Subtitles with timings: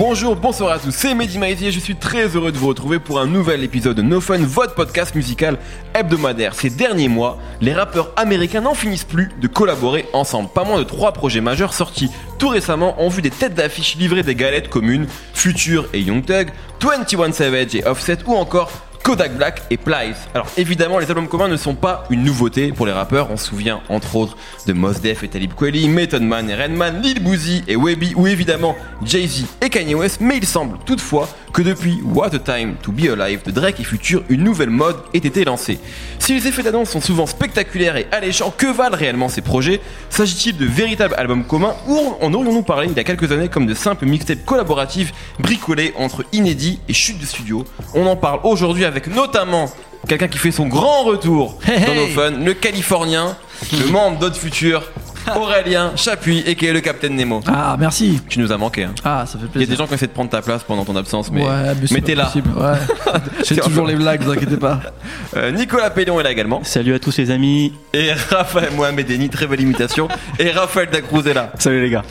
[0.00, 2.98] Bonjour, bonsoir à tous, c'est Mehdi Maizy et je suis très heureux de vous retrouver
[2.98, 5.58] pour un nouvel épisode de No Fun, votre podcast musical
[5.92, 6.54] hebdomadaire.
[6.54, 10.48] Ces derniers mois, les rappeurs américains n'en finissent plus de collaborer ensemble.
[10.54, 14.22] Pas moins de trois projets majeurs sortis tout récemment ont vu des têtes d'affiche livrer
[14.22, 16.48] des galettes communes, Future et Young Thug,
[16.80, 18.72] 21 Savage et Offset ou encore
[19.02, 20.14] Kodak Black et Plies.
[20.34, 23.30] Alors évidemment, les albums communs ne sont pas une nouveauté pour les rappeurs.
[23.30, 27.00] On se souvient entre autres de Mos Def et Talib Kweli, Method Man et Redman,
[27.00, 30.18] Lil Boozy et Webby ou évidemment Jay-Z et Kanye West.
[30.20, 33.84] Mais il semble toutefois que depuis What a Time to Be Alive de Drake et
[33.84, 35.78] Future, une nouvelle mode ait été lancée.
[36.18, 39.80] Si les effets d'annonce sont souvent spectaculaires et alléchants, que valent réellement ces projets?
[40.10, 43.66] S'agit-il de véritables albums communs ou en aurions-nous parlé il y a quelques années comme
[43.66, 47.64] de simples mixtapes collaboratives bricolées entre inédits et chutes de studio?
[47.94, 49.70] On en parle aujourd'hui avec notamment
[50.08, 53.36] quelqu'un qui fait son grand retour dans nos fun, le Californien,
[53.72, 54.90] le membre d'Odd Future,
[55.36, 57.40] Aurélien Chapuis, et qui est le Capitaine Nemo.
[57.46, 58.20] Ah, merci.
[58.28, 58.84] Tu nous as manqué.
[58.84, 58.92] hein.
[59.04, 59.68] Ah, ça fait Il y a plaisir.
[59.70, 62.14] des gens qui essaient de prendre ta place pendant ton absence, mais, ouais, mais, t'es
[62.14, 62.32] là.
[62.34, 62.72] Ouais.
[63.44, 64.80] J'ai toujours les blagues, vous inquiétez pas.
[65.36, 66.60] Euh, Nicolas Pélion est là également.
[66.64, 67.72] Salut à tous les amis.
[67.94, 70.08] Et Raphaël Mohamedeni, très belle imitation.
[70.40, 71.52] et Raphaël Dacruz est là.
[71.56, 72.02] Salut les gars.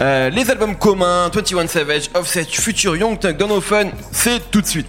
[0.00, 4.66] Euh, les albums communs, 21 Savage, Offset, Future, Young Thug, Don Fun, c'est tout de
[4.66, 4.88] suite.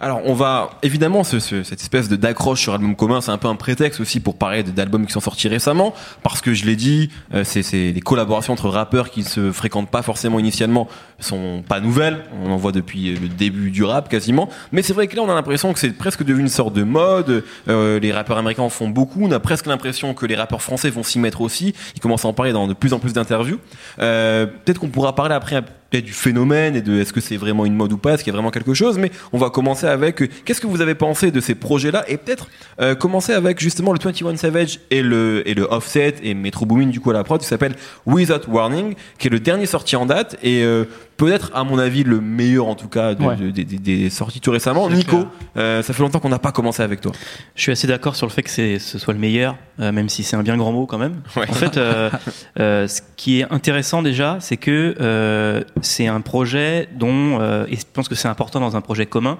[0.00, 3.38] Alors on va évidemment ce, ce- cette espèce de d'accroche sur album commun, c'est un
[3.38, 6.76] peu un prétexte aussi pour parler d'albums qui sont sortis récemment, parce que je l'ai
[6.76, 10.86] dit, euh, c'est des collaborations entre rappeurs qui se fréquentent pas forcément initialement,
[11.18, 15.08] sont pas nouvelles, on en voit depuis le début du rap quasiment, mais c'est vrai
[15.08, 18.12] que là on a l'impression que c'est presque devenu une sorte de mode, euh, les
[18.12, 21.18] rappeurs américains en font beaucoup, on a presque l'impression que les rappeurs français vont s'y
[21.18, 23.58] mettre aussi, ils commencent à en parler dans de plus en plus d'interviews.
[23.98, 27.74] Euh, Peut-être qu'on pourra parler après du phénomène et de est-ce que c'est vraiment une
[27.74, 30.20] mode ou pas, est-ce qu'il y a vraiment quelque chose, mais on va commencer avec
[30.22, 32.48] euh, qu'est-ce que vous avez pensé de ces projets-là et peut-être
[32.80, 36.88] euh, commencer avec justement le 21 Savage et le, et le Offset et Metro Boomin
[36.88, 37.74] du coup à la prod qui s'appelle
[38.06, 40.84] Without Warning, qui est le dernier sorti en date et euh,
[41.16, 43.36] peut-être à mon avis le meilleur en tout cas de- Ouais.
[43.36, 44.88] de- des- sorties tout récemment.
[44.90, 45.24] Nico,
[45.56, 47.12] euh, ça fait longtemps qu'on n'a pas commencé avec toi.
[47.56, 50.22] Je suis assez d'accord sur le fait que ce soit le meilleur, euh, même si
[50.22, 51.16] c'est un bien grand mot quand même.
[51.36, 51.46] Ouais.
[51.48, 51.78] En fait,
[52.56, 57.82] ce qui est intéressant déjà, c'est que euh, c'est un projet dont, euh, et je
[57.92, 59.38] pense que c'est important dans un projet commun,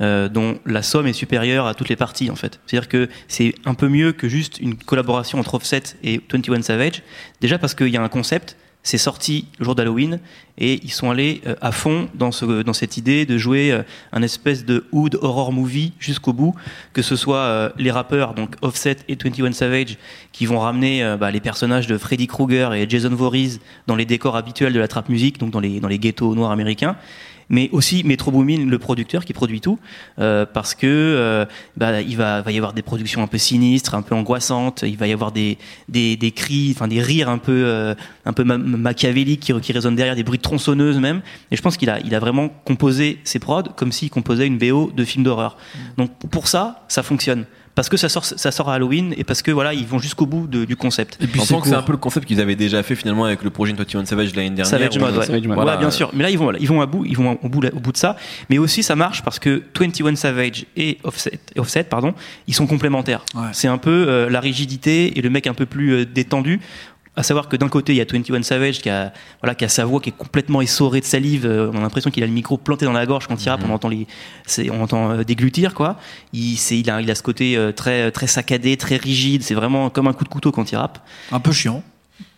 [0.00, 2.60] euh, dont la somme est supérieure à toutes les parties en fait.
[2.66, 7.02] C'est-à-dire que c'est un peu mieux que juste une collaboration entre Offset et 21 Savage.
[7.40, 8.56] Déjà parce qu'il y a un concept.
[8.88, 10.18] C'est sorti le jour d'Halloween
[10.56, 13.82] et ils sont allés euh, à fond dans, ce, dans cette idée de jouer euh,
[14.12, 16.54] un espèce de hood horror movie jusqu'au bout,
[16.94, 19.98] que ce soit euh, les rappeurs, donc Offset et 21 Savage,
[20.32, 24.36] qui vont ramener bah, les personnages de Freddy Krueger et Jason Voorhees dans les décors
[24.36, 26.96] habituels de la trap music, donc dans les, dans les ghettos noirs américains
[27.50, 29.78] mais aussi Metro Boomin, le producteur qui produit tout,
[30.18, 31.44] euh, parce que euh,
[31.76, 34.96] bah, il va, va y avoir des productions un peu sinistres, un peu angoissantes, il
[34.96, 37.94] va y avoir des, des, des cris, enfin des rires un peu, euh,
[38.24, 41.22] un peu ma- machiavéliques qui, qui résonnent derrière, des bruits de tronçonneuses même.
[41.50, 44.58] Et je pense qu'il a, il a vraiment composé ses prods comme s'il composait une
[44.58, 45.56] BO de film d'horreur.
[45.96, 47.44] Donc pour ça, ça fonctionne.
[47.78, 50.26] Parce que ça sort, ça sort à Halloween et parce que voilà, ils vont jusqu'au
[50.26, 51.16] bout de- du concept.
[51.20, 53.44] Et puis c'est que c'est un peu le concept qu'ils avaient déjà fait finalement avec
[53.44, 54.66] le projet 21 Savage l'année dernière.
[54.66, 55.26] Savage Mode, ouais.
[55.26, 55.54] Savage Mode.
[55.54, 55.74] Voilà.
[55.74, 56.10] Ouais, bien sûr.
[56.12, 57.96] Mais là, ils vont, ils vont à bout, ils vont au bout, au bout de
[57.96, 58.16] ça.
[58.50, 62.14] Mais aussi, ça marche parce que 21 Savage et Offset, et Offset pardon,
[62.48, 63.24] ils sont complémentaires.
[63.36, 63.42] Ouais.
[63.52, 66.58] C'est un peu euh, la rigidité et le mec un peu plus euh, détendu.
[67.18, 69.12] À savoir que d'un côté, il y a 21 Savage qui a,
[69.42, 71.46] voilà, qui a sa voix qui est complètement essorée de salive.
[71.46, 73.62] Euh, on a l'impression qu'il a le micro planté dans la gorge quand il rappe.
[73.68, 74.06] On entend les,
[74.70, 75.96] on entend euh, déglutir, quoi.
[76.32, 79.42] Il, c'est, il a, il a ce côté euh, très, très saccadé, très rigide.
[79.42, 81.00] C'est vraiment comme un coup de couteau quand il rappe
[81.32, 81.82] Un peu chiant.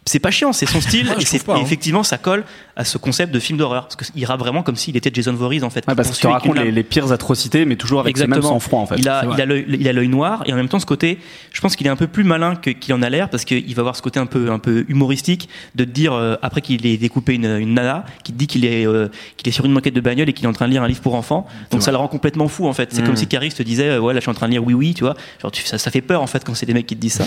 [0.06, 1.60] C'est pas chiant, c'est son style et, pas, hein.
[1.62, 2.44] effectivement ça colle
[2.74, 5.62] à ce concept de film d'horreur parce qu'il rappe vraiment comme s'il était Jason Voorhees
[5.62, 5.84] en fait.
[5.86, 8.54] Ouais, parce qu'il raconte les, pires atrocités, mais toujours avec ce même Exactement.
[8.54, 8.96] sang-froid en fait.
[8.98, 11.18] Il a, il l'œil, il a l'œil noir et en même temps ce côté,
[11.52, 13.74] je pense qu'il est un peu plus malin que- qu'il en a l'air parce qu'il
[13.74, 16.86] va avoir ce côté un peu, un peu humoristique de te dire euh, après qu'il
[16.86, 19.72] ait découpé une, une nana qui te dit qu'il est, euh, qu'il est sur une
[19.72, 21.46] moquette de bagnole et qu'il est en train de lire un livre pour enfants.
[21.70, 22.88] Donc ça le rend complètement fou en fait.
[22.92, 23.06] C'est Mm.
[23.06, 24.72] comme si Caris te disait euh, ouais là je suis en train de lire oui
[24.74, 25.14] oui tu vois.
[25.42, 27.14] Genre tu- ça, ça fait peur en fait quand c'est des mecs qui te disent
[27.14, 27.24] ça.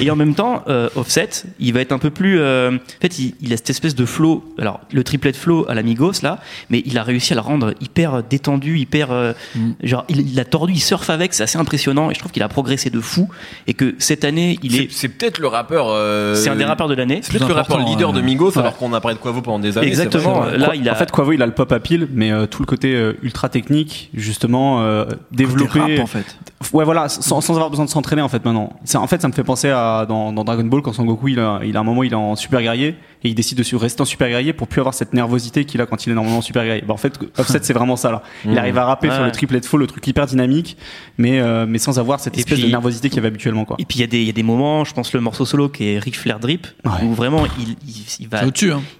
[0.00, 1.28] Et en même temps, euh, Offset,
[1.60, 2.38] il va être un peu plus.
[2.40, 4.44] euh, en fait, il, il a cette espèce de flow.
[4.58, 6.38] Alors, le triplet de flow à la Migos là,
[6.70, 9.10] mais il a réussi à le rendre hyper détendu, hyper.
[9.12, 9.70] euh, Mm.
[9.82, 12.10] Genre, il, il a tordu, il surfe avec, c'est assez impressionnant.
[12.10, 13.28] Et je trouve qu'il a progressé de fou.
[13.66, 14.92] Et que cette année, il C'est est.
[14.92, 15.86] c'est peut-être le rappeur.
[15.88, 17.20] euh, C'est un des rappeurs de l'année.
[17.22, 18.58] C'est peut-être le rappeur leader euh, de Migos ouais.
[18.58, 19.86] alors qu'on a parlé de Quavo pendant des années.
[19.88, 20.44] Exactement.
[20.44, 20.92] Là, il a.
[20.92, 23.14] En fait, Quavo, il a le pop à pile, mais euh, tout le côté euh,
[23.22, 25.80] ultra technique, justement, euh, développé.
[25.80, 26.36] Côté rap, en fait.
[26.72, 28.72] Ouais, voilà, sans, sans avoir besoin de s'entraîner en fait maintenant.
[28.84, 31.28] C'est- En fait, ça me fait penser à dans, dans Dragon Ball quand Son Goku,
[31.28, 32.96] il a, il a un moment, il est en super guerrier,
[33.26, 35.86] et il décide de rester en super guerrier pour plus avoir cette nervosité qu'il a
[35.86, 36.82] quand il est normalement en super guerrier.
[36.86, 38.22] Bah, en fait, Offset c'est vraiment ça là.
[38.44, 38.58] Il Mhm.
[38.58, 40.76] arrive à rapper Ouais, sur le triplet faux, le truc hyper dynamique,
[41.18, 43.76] mais euh, mais sans avoir cette Et espèce de nervosité qu'il y avait habituellement quoi.
[43.78, 45.44] Et puis il y, a des- il y a des moments, je pense le morceau
[45.44, 46.92] solo qui est Ric Flair Drip, Ouais.
[47.04, 48.44] où vraiment il, il, il va.
[48.44, 48.50] Hein.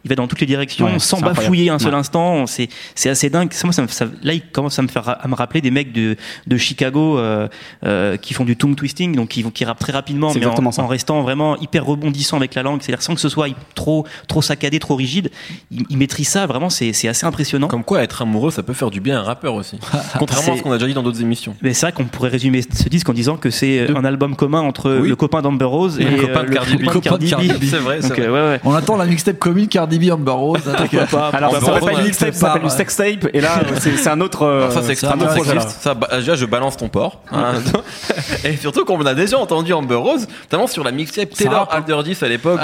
[0.05, 1.99] il va dans toutes les directions Ouais, sans bafouiller un seul Ouais.
[2.00, 2.46] instant.
[2.46, 3.52] C'est c'est assez dingue.
[3.52, 5.70] Ça, moi, ça me- ça- là, il commence à me faire à me rappeler des
[5.70, 7.49] mecs de de Chicago euh,
[7.84, 10.87] euh, qui font du tongue twisting, donc qui vont qui rappent très rapidement, mais en
[10.88, 12.81] restant vraiment hyper rebondissant avec la langue.
[12.82, 15.30] C'est-à-dire sans que ce soit trop trop saccadé, trop rigide.
[15.70, 16.46] Il, il maîtrise ça.
[16.46, 17.68] Vraiment, c'est assez impressionnant.
[17.68, 19.78] Comme quoi, être amoureux, ça peut faire du bien à un rappeur aussi.
[20.18, 21.54] Contrairement à ce qu'on a déjà dit dans d'autres émissions.
[21.62, 24.60] Mais c'est vrai qu'on pourrait résumer ce disque en disant que c'est un album commun
[24.60, 25.08] entre Oui.
[25.08, 26.84] le copain d'Amber Rose Et et, le copain de euh, Cardi B.
[26.86, 27.30] copain de Cardi B.
[27.30, 27.70] Cardi B.
[27.70, 28.26] C'est vrai, c'est Donc vrai.
[28.28, 28.60] euh, ouais ouais.
[28.64, 30.60] On attend la mixtape commune Cardi B Amber Rose.
[30.76, 31.92] Pourquoi pas, Alors ça s'appelle pas.
[32.00, 34.42] une mixtape, ça s'appelle une sextape, et là c'est un autre.
[34.44, 35.88] euh, ça c'est c'est extrêmement un autre projet, sexiste.
[35.98, 37.20] Bah, déjà je balance ton porc.
[37.32, 37.54] hein.
[38.44, 41.76] et surtout qu'on a déjà entendu Amber Rose, notamment sur la mixtape Taylor rappe, hein.
[41.78, 42.60] Alderdis à l'époque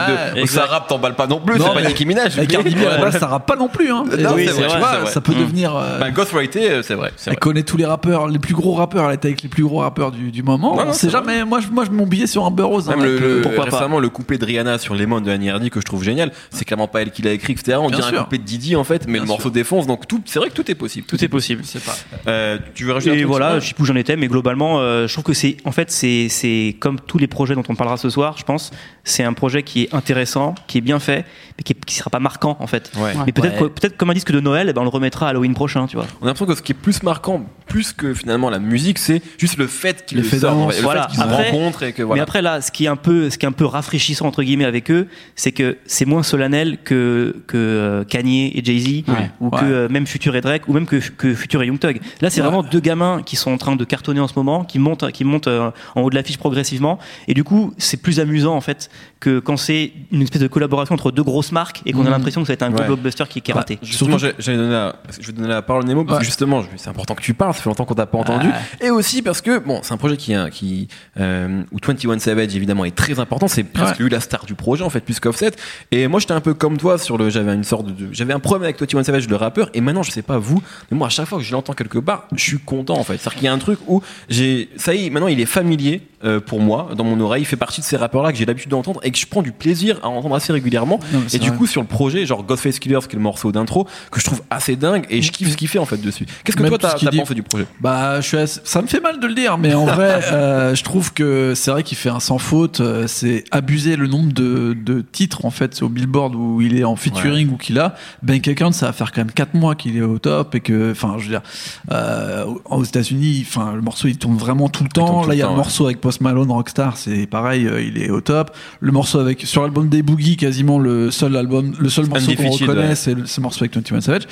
[0.47, 2.39] ça rappe t'emballes pas non plus, c'est pas mais- Nicki Minaj.
[2.39, 3.01] Et Cardi B à la Ouais.
[3.03, 3.91] base, ça rappe pas non plus.
[3.91, 4.05] Hein.
[4.07, 5.07] Non, c'est vrai, vrai.
[5.11, 5.39] ça peut Mm.
[5.41, 5.77] devenir.
[5.77, 7.11] euh, Bah, Ghostwriter, euh, c'est vrai.
[7.19, 7.37] Elle vrai.
[7.37, 9.09] connaît tous les rappeurs, les plus gros rappeurs.
[9.09, 10.77] Elle était avec les plus gros rappeurs du, du moment.
[10.77, 11.45] Non, non, on sait jamais.
[11.45, 12.89] Moi, je, moi, je mon billet sur Amber Rose.
[12.89, 13.77] hein, Même le, avec le- pourquoi pas.
[13.77, 16.65] récemment le couplet de Rihanna sur Lemon de Annie Hardy que je trouve génial, c'est
[16.65, 17.79] clairement pas elle qui l'a écrit, etc.
[17.81, 19.51] On Bien dirait un couplet de Didi en fait, mais Bien le morceau sûr.
[19.53, 21.07] défonce, donc tout, c'est vrai que tout est possible.
[21.07, 21.63] Tout est possible.
[21.65, 21.97] C'est pas.
[22.29, 24.27] Euh, tu veux rajouter un Et truc voilà, je sais plus où j'en étais, mais
[24.29, 27.63] globalement, euh, je trouve que c'est, en fait, c'est, c'est comme tous les projets dont
[27.69, 28.71] on parlera ce soir, je pense,
[29.05, 31.22] c'est un projet qui est intéressant, qui est bien fait,
[31.59, 32.91] mais qui, qui sera pas marquant, en fait.
[32.97, 33.13] Ouais.
[33.27, 33.69] Mais peut-être, Ouais.
[33.69, 35.97] peut-être comme un disque de Noël, eh ben, on le remettra à Halloween prochain, tu
[35.97, 36.07] vois.
[36.21, 39.23] On a l'impression que ce qui est plus marquant, plus que finalement la musique, c'est
[39.39, 41.03] juste le fait qu'ils Le le fait fait, le Voilà.
[41.03, 42.21] fait qu'ils se Après- rencontrent et que voilà.
[42.21, 44.43] Mais après là, ce qui est un peu, ce qui est un peu rafraîchissant entre
[44.43, 48.87] guillemets avec eux, c'est que c'est moins solennel que que euh, Kanye et Jay Z
[49.09, 49.31] Ouais.
[49.41, 49.63] ou que Ouais.
[49.65, 52.01] euh, même Future et Drake ou même que que Future et Young Thug.
[52.21, 52.47] Là, c'est Ouais.
[52.47, 55.25] vraiment deux gamins qui sont en train de cartonner en ce moment, qui montent qui
[55.25, 56.99] montent euh, en haut de l'affiche progressivement.
[57.29, 58.91] Et du coup, c'est plus amusant en fait
[59.23, 62.11] que quand c'est une espèce de collaboration entre deux grosses marques et qu'on a Mhm.
[62.11, 62.85] l'impression que ça va être un Ouais.
[62.87, 63.61] blockbuster qui, qui est Ouais.
[63.61, 63.79] raté.
[63.83, 66.25] Justement, Surtout- j'ai- j'allais donner la, je vais donner la parole à Nemo parce que
[66.25, 67.55] justement, je- c'est important que tu parles.
[67.55, 68.49] Ça fait longtemps qu'on t'a pas entendu.
[68.81, 70.89] Et aussi parce que bon, c'est un projet qui, est- qui
[71.21, 73.49] euh, où 21 Savage évidemment est très important.
[73.49, 75.53] C'est presque lui la star du projet en fait, plus qu'Offset.
[75.93, 77.31] Et moi, j'étais un peu comme toi sur le.
[77.31, 78.09] J'avais une sorte de.
[78.13, 79.71] J'avais un problème avec 21 Savage le rappeur.
[79.75, 80.61] Et maintenant, je sais pas vous,
[80.91, 83.19] mais moi, à chaque fois que je l'entends quelque part, je suis content en fait.
[83.19, 84.69] C'est-à-dire qu'il y a un truc où j'ai.
[84.77, 87.43] Ça y est, maintenant, il est familier euh, pour moi dans mon oreille.
[87.43, 89.43] Il fait partie de ces rappeurs là que j'ai l'habitude d'entendre et que je prends
[89.43, 90.99] du plaisir à entendre assez régulièrement.
[91.13, 91.57] Non, Et du vrai.
[91.59, 94.43] coup, sur le projet, genre Ghostface Killers, qui est le morceau d'intro, que je trouve
[94.51, 96.27] assez dingue, et je kiffe ce qu'il fait en fait dessus.
[96.45, 97.19] Qu'est-ce que Même toi t'as dit.
[97.19, 97.67] pensé du projet?
[97.81, 100.75] Bah, je suis assez- ça me fait mal de le dire, mais en vrai, euh,
[100.75, 102.81] je trouve que c'est vrai qu'il fait un sans faute.
[102.81, 106.85] euh, C'est abuser le nombre de, de titres en fait au Billboard où il est
[106.85, 107.95] en featuring ou qu'il a.
[108.23, 110.91] Bank Account, ça va faire quand même 4 mois qu'il est au top et que,
[110.93, 111.43] enfin, je veux dire,
[111.91, 115.27] euh, aux États-Unis, enfin, le morceau il tourne vraiment tout le temps.
[115.27, 115.57] Là, il y a le ouais.
[115.57, 118.51] morceau avec Post Malone, Rockstar, c'est pareil, euh, il est au top.
[118.81, 122.51] Le morceau avec sur l'album des Boogie, quasiment le seul album, le seul morceau qu'on
[122.51, 122.95] reconnaît, ouais.
[122.95, 124.23] c'est ce morceau avec 21 Savage.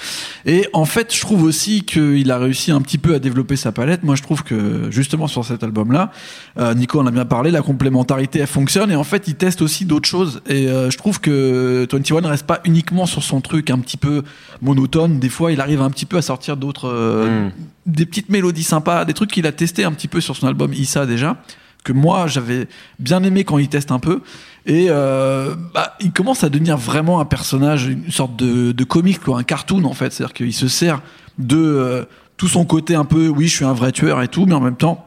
[0.46, 3.72] Et en fait, je trouve aussi qu'il a réussi un petit peu à développer sa
[3.72, 4.02] palette.
[4.02, 6.12] Moi, je trouve que justement sur cet album-là,
[6.58, 9.62] euh, Nico en a bien parlé, la complémentarité elle fonctionne et en fait, il teste
[9.62, 10.42] aussi d'autres choses.
[10.48, 13.96] Et euh, je trouve que 21 ne reste pas uniquement sur son truc un petit
[13.96, 14.22] peu
[14.62, 15.18] monotone.
[15.18, 17.52] Des fois, il arrive un petit peu à sortir d'autres, euh, Mm.
[17.86, 20.72] des petites mélodies sympas, des trucs qu'il a testé un petit peu sur son album
[20.72, 21.36] Issa déjà
[21.82, 22.68] que moi j'avais
[22.98, 24.20] bien aimé quand il teste un peu
[24.66, 29.20] et euh, bah, il commence à devenir vraiment un personnage une sorte de, de comique
[29.20, 31.00] quoi un cartoon en fait c'est à dire qu'il se sert
[31.38, 32.04] de euh,
[32.36, 34.60] tout son côté un peu oui je suis un vrai tueur et tout mais en
[34.60, 35.06] même temps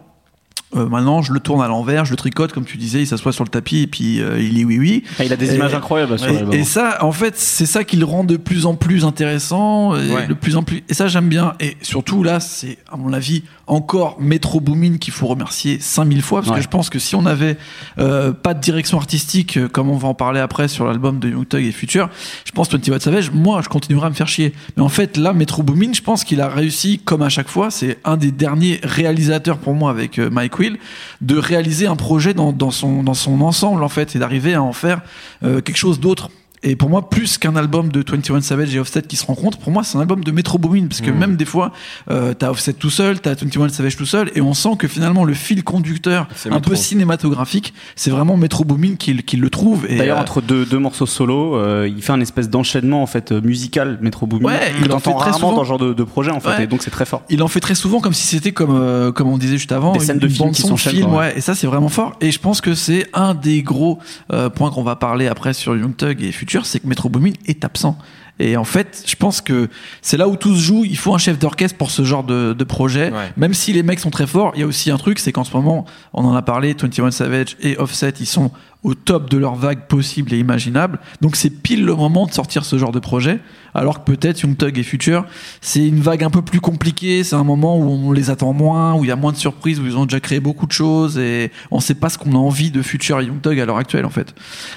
[0.75, 3.31] euh, maintenant je le tourne à l'envers je le tricote comme tu disais il s'assoit
[3.31, 5.55] sur le tapis et puis euh, il dit oui oui Ah, il a des Et-
[5.55, 8.65] images incroyables sur et, et ça, en fait, c'est ça qui le rend de plus
[8.65, 10.25] en plus intéressant, et Ouais.
[10.27, 10.83] de plus en plus.
[10.89, 11.53] Et ça, j'aime bien.
[11.59, 16.41] Et surtout là, c'est à mon avis encore Metro Boomin qu'il faut remercier 5000 fois
[16.41, 16.57] parce Ouais.
[16.57, 17.57] que je pense que si on avait
[17.97, 21.29] euh, pas de direction artistique, euh, comme on va en parler après sur l'album de
[21.29, 22.09] Young Thug et Future,
[22.45, 24.53] je pense 20 Watt Savage, moi, je continuerai à me faire chier.
[24.75, 27.71] Mais en fait, là, Metro Boomin, je pense qu'il a réussi, comme à chaque fois,
[27.71, 30.77] c'est un des derniers réalisateurs pour moi avec euh, Mike Will,
[31.21, 34.61] de réaliser un projet dans, dans son dans son ensemble en fait et d'arriver à
[34.61, 35.01] en faire
[35.43, 36.29] euh, quelque chose d'autre.
[36.63, 39.71] Et pour moi, plus qu'un album de 21 Savage et Offset qui se rencontrent, pour
[39.71, 40.87] moi, c'est un album de Metro Boomin.
[40.87, 41.17] Parce que Mm.
[41.17, 41.71] même des fois,
[42.09, 45.25] euh, t'as Offset tout seul, t'as 21 Savage tout seul, et on sent que finalement,
[45.25, 46.69] le fil conducteur, un Metro.
[46.71, 49.85] peu cinématographique, c'est vraiment Metro Boomin qui, qui le trouve.
[49.87, 53.31] D'ailleurs, euh, entre deux, deux morceaux solo, euh, il fait un espèce d'enchaînement en fait
[53.31, 54.49] euh, musical Metro Boomin.
[54.49, 55.53] Ouais, il en fait très souvent.
[55.53, 56.63] dans ce genre de, de projet en fait, Ouais.
[56.63, 57.23] et donc c'est très fort.
[57.29, 59.93] il en fait très souvent comme si c'était comme euh, comme on disait juste avant
[59.93, 61.33] Des scènes de films qui son s'enchaînent, film quoi, ouais.
[61.37, 63.99] et ça c'est vraiment fort et je pense que c'est un des gros
[64.31, 67.33] euh, points qu'on va parler après sur Young Thug et Future c'est que Metro Boomin
[67.45, 67.97] est absent.
[68.39, 69.69] Et en fait je pense que
[70.01, 70.85] c'est là où tout se joue.
[70.85, 73.11] Il faut un chef d'orchestre pour ce genre de, de projet.
[73.11, 73.31] Ouais.
[73.37, 75.43] même si les mecs sont très forts il y a aussi un truc c'est qu'en
[75.43, 78.51] ce moment on en a parlé 21 Savage et Offset ils sont
[78.83, 80.99] au top de leur vague possible et imaginable.
[81.21, 83.39] Donc c'est pile le moment de sortir ce genre de projet.
[83.73, 85.25] Alors que peut-être Young et Future,
[85.61, 87.23] c'est une vague un peu plus compliquée.
[87.23, 89.79] C'est un moment où on les attend moins, où il y a moins de surprises,
[89.79, 92.37] où ils ont déjà créé beaucoup de choses et on sait pas ce qu'on a
[92.37, 94.35] envie de Future et Young à l'heure actuelle en fait.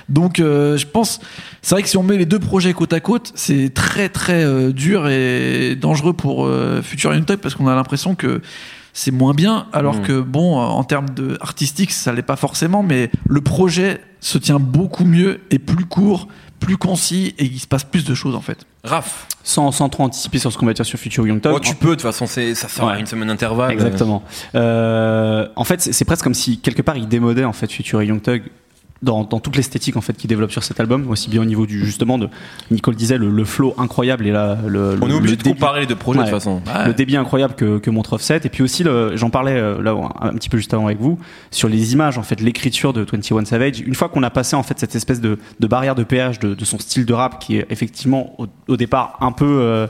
[0.08, 1.20] Donc euh, je pense,
[1.60, 4.44] c'est vrai que si on met les deux projets côte à côte, c'est très très
[4.44, 8.40] euh, dur et dangereux pour euh, Future et Young parce qu'on a l'impression que
[8.98, 10.02] c'est moins bien, alors Mm.
[10.02, 14.58] que bon, en termes de artistique, ça l'est pas forcément, mais le projet se tient
[14.58, 16.28] beaucoup mieux et plus court,
[16.60, 18.64] plus concis et il se passe plus de choses en fait.
[18.84, 21.52] Raph, Sans, sans trop anticiper sur ce qu'on va dire sur Future Young Thug.
[21.54, 23.70] oh, tu peux, de toute façon, c'est- ça sort à une semaine d'intervalle.
[23.72, 24.22] Exactement.
[24.54, 28.00] Euh, en fait, c'est c'est presque comme si quelque part il démodait en fait Future
[28.00, 28.44] et Young Thug
[29.06, 31.64] dans, dans toute l'esthétique en fait qu'il développe sur cet album, aussi bien au niveau
[31.64, 32.28] du justement de
[32.70, 35.80] Nicole disait le, le flow incroyable et là le, On est obligé de débit- comparer
[35.80, 36.30] les deux projets de Ouais.
[36.30, 36.60] toute façon.
[36.86, 38.84] le débit incroyable que, que montre Offset et puis aussi
[39.14, 41.18] j'en parlais euh, là un petit peu juste avant avec vous
[41.50, 44.62] sur les images en fait l'écriture de 21 Savage une fois qu'on a passé en
[44.62, 47.56] fait cette espèce de, de barrière de péage de, de son style de rap qui
[47.58, 49.86] est effectivement au, au départ un peu euh,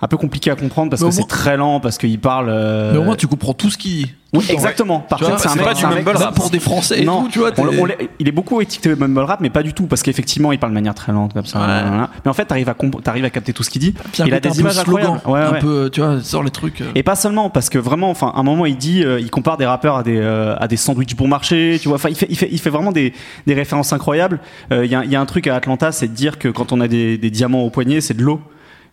[0.00, 2.46] un peu compliqué à comprendre parce Mais que c'est moins- très lent parce qu'il parle
[2.50, 4.14] euh, Mais au moins, tu comprends tout ce qu'il dit.
[4.32, 5.00] oui, exactement.
[5.00, 6.34] Par contre, c'est un pas du mumble rap.
[6.36, 7.50] pour des Français et non, tout, tu vois.
[7.58, 7.88] on- on
[8.20, 10.74] il est beaucoup étiqueté mumble rap, mais pas du tout, parce qu'effectivement, il parle de
[10.74, 11.58] manière très lente comme ça.
[11.58, 12.06] Ouais.
[12.24, 13.90] Mais en fait, t'arrives à, t'arrives à capter tout ce qu'il dit.
[14.12, 15.20] Puis il a des images slogan.
[15.26, 15.58] Ouais, un ouais.
[15.58, 16.80] peu, tu vois, sort les trucs.
[16.80, 16.92] euh.
[16.94, 19.56] Et pas seulement, parce que vraiment, enfin, à un moment, il dit, euh, il compare
[19.56, 21.96] des rappeurs à des, euh, à des sandwichs bon marché, tu vois.
[21.96, 23.12] Enfin, il fait, il fait, il fait vraiment des,
[23.48, 24.38] des références incroyables.
[24.72, 26.46] Euh, Il y, a, il y a un truc à Atlanta, c'est de dire que
[26.48, 28.40] quand on a des, des diamants au poignet, c'est de l'eau.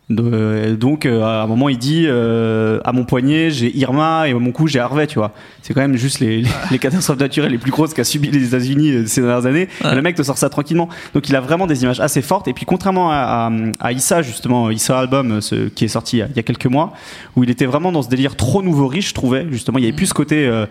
[0.07, 4.31] De- donc, euh, à un moment, il dit, euh, à mon poignet, j'ai Irma et
[4.31, 5.31] à mon cou, j'ai Harvey, tu vois.
[5.63, 8.45] C'est quand même juste les, les, les catastrophes naturelles les plus grosses qu'a subi les
[8.47, 9.67] États-Unis euh, ces dernières années.
[9.83, 9.93] Ouais.
[9.93, 10.89] Et le mec te sort ça tranquillement.
[11.15, 12.47] Donc, il a vraiment des images assez fortes.
[12.47, 16.17] Et puis, contrairement à, à, à Issa, justement, Issa Album, euh, ce, qui est sorti
[16.17, 16.93] il y, a, quelques mois,
[17.35, 19.47] où il était vraiment dans ce délire trop nouveau riche, je trouvais.
[19.50, 20.67] Justement, il y avait plus ce côté euh,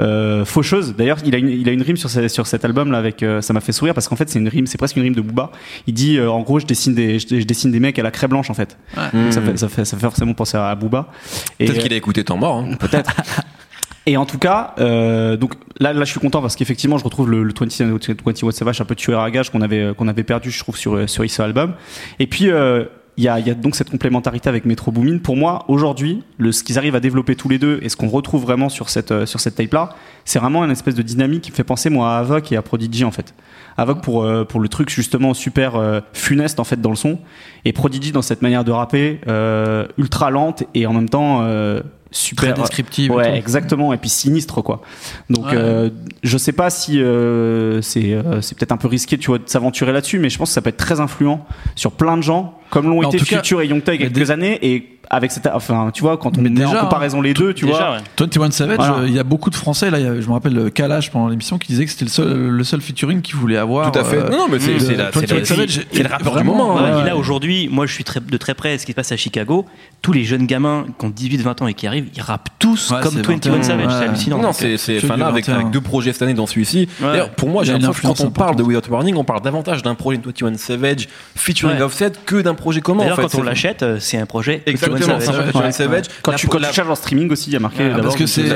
[0.00, 0.94] euh, faucheuse.
[0.96, 3.22] D'ailleurs, il a une, il a une rime sur, sur cet album là avec.
[3.22, 5.14] euh, ça m'a fait sourire parce qu'en fait, c'est une rime, c'est presque une rime
[5.14, 5.50] de Booba.
[5.86, 8.10] Il dit, euh, en gros, je dessine des, je, je dessine des mecs à la
[8.10, 8.77] craie blanche en fait.
[9.12, 11.08] Donc, ça, fait, ça fait ça fait forcément penser à Booba.
[11.58, 12.58] Et, Peut-être qu'il a écouté Temps mort.
[12.58, 12.74] hein.
[12.80, 13.10] Peut-être.
[14.06, 17.30] Et en tout cas, euh, donc là, là, je suis content parce qu'effectivement, je retrouve
[17.30, 20.50] le, le 20, 21 Savage un peu tueur à gage qu'on avait, qu'on avait perdu,
[20.50, 21.74] je trouve, sur, sur Issa Album.
[22.18, 22.86] Et puis, euh,
[23.18, 25.18] il y, a, il y a donc cette complémentarité avec Metro Boomin.
[25.18, 28.42] Pour moi, aujourd'hui, ce qu'ils arrivent à développer tous les deux et ce qu'on retrouve
[28.42, 29.90] vraiment sur cette, euh, sur cette tape-là,
[30.24, 32.62] c'est vraiment une espèce de dynamique qui me fait penser, moi, à Avoc et à
[32.62, 33.34] Prodigy, en fait.
[33.76, 37.18] Avoc pour, euh, pour le truc justement super euh, funeste, en fait, dans le son.
[37.64, 41.80] Et Prodigy dans cette manière de rapper, euh, ultra lente et en même temps, euh,
[42.12, 42.54] super.
[42.54, 43.10] Très descriptive.
[43.12, 43.92] Ouais, exactement.
[43.92, 44.80] Et puis sinistre, quoi.
[45.28, 45.52] Donc, Ouais.
[45.54, 45.90] euh,
[46.22, 49.44] je sais pas si euh, c'est euh, c'est peut-être un peu risqué, tu vois, de
[49.46, 51.44] s'aventurer là-dessus, mais je pense que ça peut être très influent
[51.74, 54.30] sur plein de gens, comme l'ont été Future et Young Thug il y a quelques
[54.30, 57.54] années, et avec cette, enfin, tu vois, quand on met déjà, en comparaison les deux,
[57.54, 57.90] tu Déjà, vois.
[57.92, 58.02] ouais.
[58.18, 58.94] 21 Savage, Voilà.
[58.98, 60.68] euh, il y a beaucoup de Français, là, il y a- je me rappelle euh,
[60.68, 63.90] Kalash pendant l'émission qui disait que c'était le seul, le seul featuring qu'il voulait avoir.
[63.90, 64.18] Tout à fait.
[64.18, 66.44] euh, Non, non, mais c'est c'est la, c'est 21 la- Savage, c'est le rappeur du
[66.44, 66.74] moment.
[66.74, 66.96] ouais, hein.
[66.96, 69.10] Ouais, et là aujourd'hui, moi je suis très, de très près ce qui se passe
[69.10, 69.64] à Chicago.
[70.02, 73.00] Tous les jeunes gamins qui ont 18-20 ans et qui arrivent, ils rappent tous Ouais,
[73.02, 73.86] comme c'est 21 21, Savage.
[73.86, 73.92] ouais.
[73.98, 74.38] C'est hallucinant.
[74.42, 75.60] Non, c'est c'est enfin là avec, 21.
[75.60, 76.86] avec deux projets cette année dans celui-ci.
[77.00, 78.62] D'ailleurs, pour moi, j'ai l'impression que quand on parle de.
[78.62, 81.80] Without Warning, on parle davantage d'un projet de 21 Savage featuring.
[81.80, 83.04] Offset que d'un projet commun.
[83.10, 83.22] en fait.
[83.22, 84.62] quand on C'est- l'achète, euh, c'est un projet.
[84.66, 85.22] 21 Exactement, Savage.
[85.22, 85.52] c'est un projet de Ouais.
[85.62, 86.04] 21 Savage.
[86.22, 86.38] Quand La
[86.68, 88.48] tu, cherches en streaming aussi, il y a marqué Ah, parce que c'est Ouais.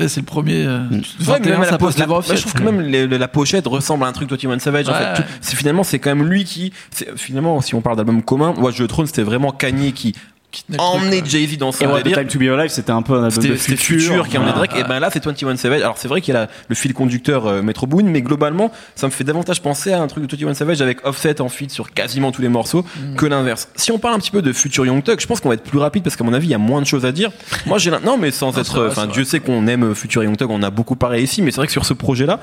[0.00, 0.64] ouais, c'est le premier.
[0.66, 3.28] euh, Ouais, 21, même ça la, pose la- les voix je trouve que même la
[3.28, 4.88] pochette ressemble à un truc 21 Savage.
[4.88, 4.98] En Ouais.
[4.98, 8.22] fait, Tout- c'est finalement c'est quand même lui qui, c'est- finalement, si on parle d'album
[8.22, 10.14] commun, Watch the Throne, c'était vraiment Kanye qui
[10.50, 12.16] Qui tenait le emmenait truc, Jay Z dans Et son délire.
[12.18, 13.78] Time to Be Alive, c'était un peu un album de futur.
[13.78, 14.52] Future qui emmenait.
[14.52, 14.76] Drake.
[14.78, 15.82] Et ben là, c'est 21 Savage.
[15.82, 18.72] Alors c'est vrai qu'il y a la- le fil conducteur euh, Metro Boomin, mais globalement,
[18.94, 21.70] ça me fait davantage penser à un truc de 21 Savage avec Offset en feat
[21.70, 23.16] sur quasiment tous les morceaux Mm.
[23.16, 23.68] que l'inverse.
[23.76, 25.64] Si on parle un petit peu de Future Young Thug, je pense qu'on va être
[25.64, 27.30] plus rapide parce qu'à mon avis, il y a moins de choses à dire.
[27.66, 30.50] Moi, j'ai non, mais sans Non, être, enfin, Dieu sait qu'on aime Future Young Thug,
[30.50, 32.40] on a beaucoup parlé ici, mais c'est vrai que sur ce projet-là.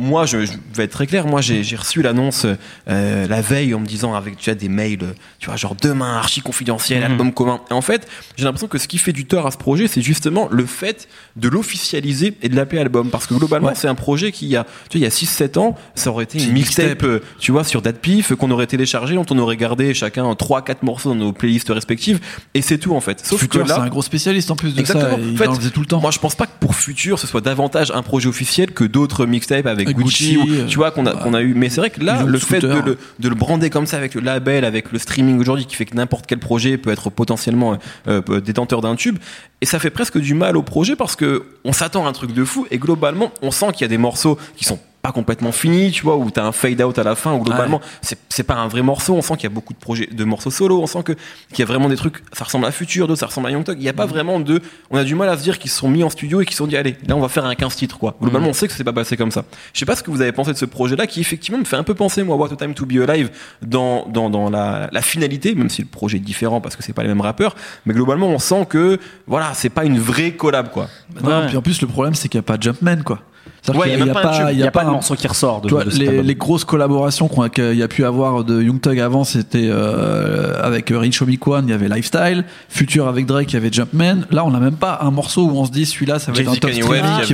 [0.00, 1.26] Moi, je, je vais être très clair.
[1.26, 2.46] Moi, j'ai reçu l'annonce
[2.88, 6.16] euh, la veille en me disant avec tu as des mails, tu vois, genre demain
[6.16, 7.10] archi confidentiel, Mhm.
[7.10, 7.60] album commun.
[7.70, 10.00] Et en fait, j'ai l'impression que ce qui fait du tort à ce projet, c'est
[10.00, 13.10] justement le fait de l'officialiser et de l'appeler album.
[13.10, 13.74] Parce que globalement, Ouais.
[13.74, 16.10] c'est un projet qui, il y a, tu vois, il y a 6-7 ans, ça
[16.10, 17.04] aurait été C'est une mixtape, mixtape.
[17.04, 21.08] euh, tu vois, sur DatPiff, qu'on aurait téléchargé, dont on aurait gardé chacun 3-4 morceaux
[21.08, 22.20] dans nos playlists respectives.
[22.54, 23.24] Et c'est tout, en fait.
[23.26, 25.10] Sauf Future, que c'est là, un gros spécialiste en plus de Exactement.
[25.16, 25.18] ça.
[25.18, 26.00] et En Il fait, en faisait tout le temps.
[26.00, 29.26] moi, je pense pas que pour Future, ce soit davantage un projet officiel que d'autres
[29.26, 31.54] mixtapes avec Avec Gucci, Gucci, ou- euh, tu vois, qu'on a, qu'on a eu.
[31.54, 34.14] Mais c'est vrai que là, le fait de le, de le brander comme ça avec
[34.14, 37.78] le label, avec le streaming aujourd'hui, qui fait que n'importe quel projet peut être potentiellement
[38.08, 39.18] euh, euh, détenteur d'un tube,
[39.60, 42.32] et ça fait presque du mal au projet parce que on s'attend à un truc
[42.32, 44.78] de fou, et globalement, on sent qu'il y a des morceaux qui sont
[45.08, 47.80] pas complètement fini, tu vois, où t'as un fade out à la fin, où globalement
[48.02, 49.14] c'est c'est pas un vrai morceau.
[49.14, 50.82] On sent qu'il y a beaucoup de projets, de morceaux solo.
[50.82, 52.22] On sent que qu'il y a vraiment des trucs.
[52.32, 53.78] Ça ressemble à Future, d'autres ça ressemble à Young Thug.
[53.80, 54.60] Il y a pas vraiment de.
[54.90, 56.52] On a du mal à se dire qu'ils se sont mis en studio et qu'ils
[56.52, 58.16] se sont dit allez, là on va faire un 15 titres quoi.
[58.20, 59.44] Globalement, on sait que c'est pas passé comme ça.
[59.72, 61.76] Je sais pas ce que vous avez pensé de ce projet-là, qui effectivement me fait
[61.76, 63.30] un peu penser moi What a Time to Be Alive
[63.62, 66.92] dans dans dans la, la finalité, même si le projet est différent parce que c'est
[66.92, 67.56] pas les mêmes rappeurs.
[67.86, 70.88] Mais globalement, on sent que voilà, c'est pas une vraie collab quoi.
[71.22, 71.46] Non, Ouais.
[71.46, 73.20] Puis en plus, le problème, c'est qu'il n'y a pas de Jumpman, quoi.
[73.76, 75.68] Ouais, il y a pas y n'y a a pas de morceau qui ressort de,
[75.68, 76.26] Tu vois, de cet les, album.
[76.26, 79.68] les grosses collaborations qu'on a- qu'il y a pu avoir de Young Thug avant, c'était
[79.70, 83.72] euh, avec Rich Homie Kwan, il y avait Lifestyle, Future avec Drake, il y avait
[83.72, 84.22] Jumpman.
[84.30, 86.48] Là, on n'a même pas un morceau où on se dit celui-là, ça va être
[86.48, 86.80] un top y qui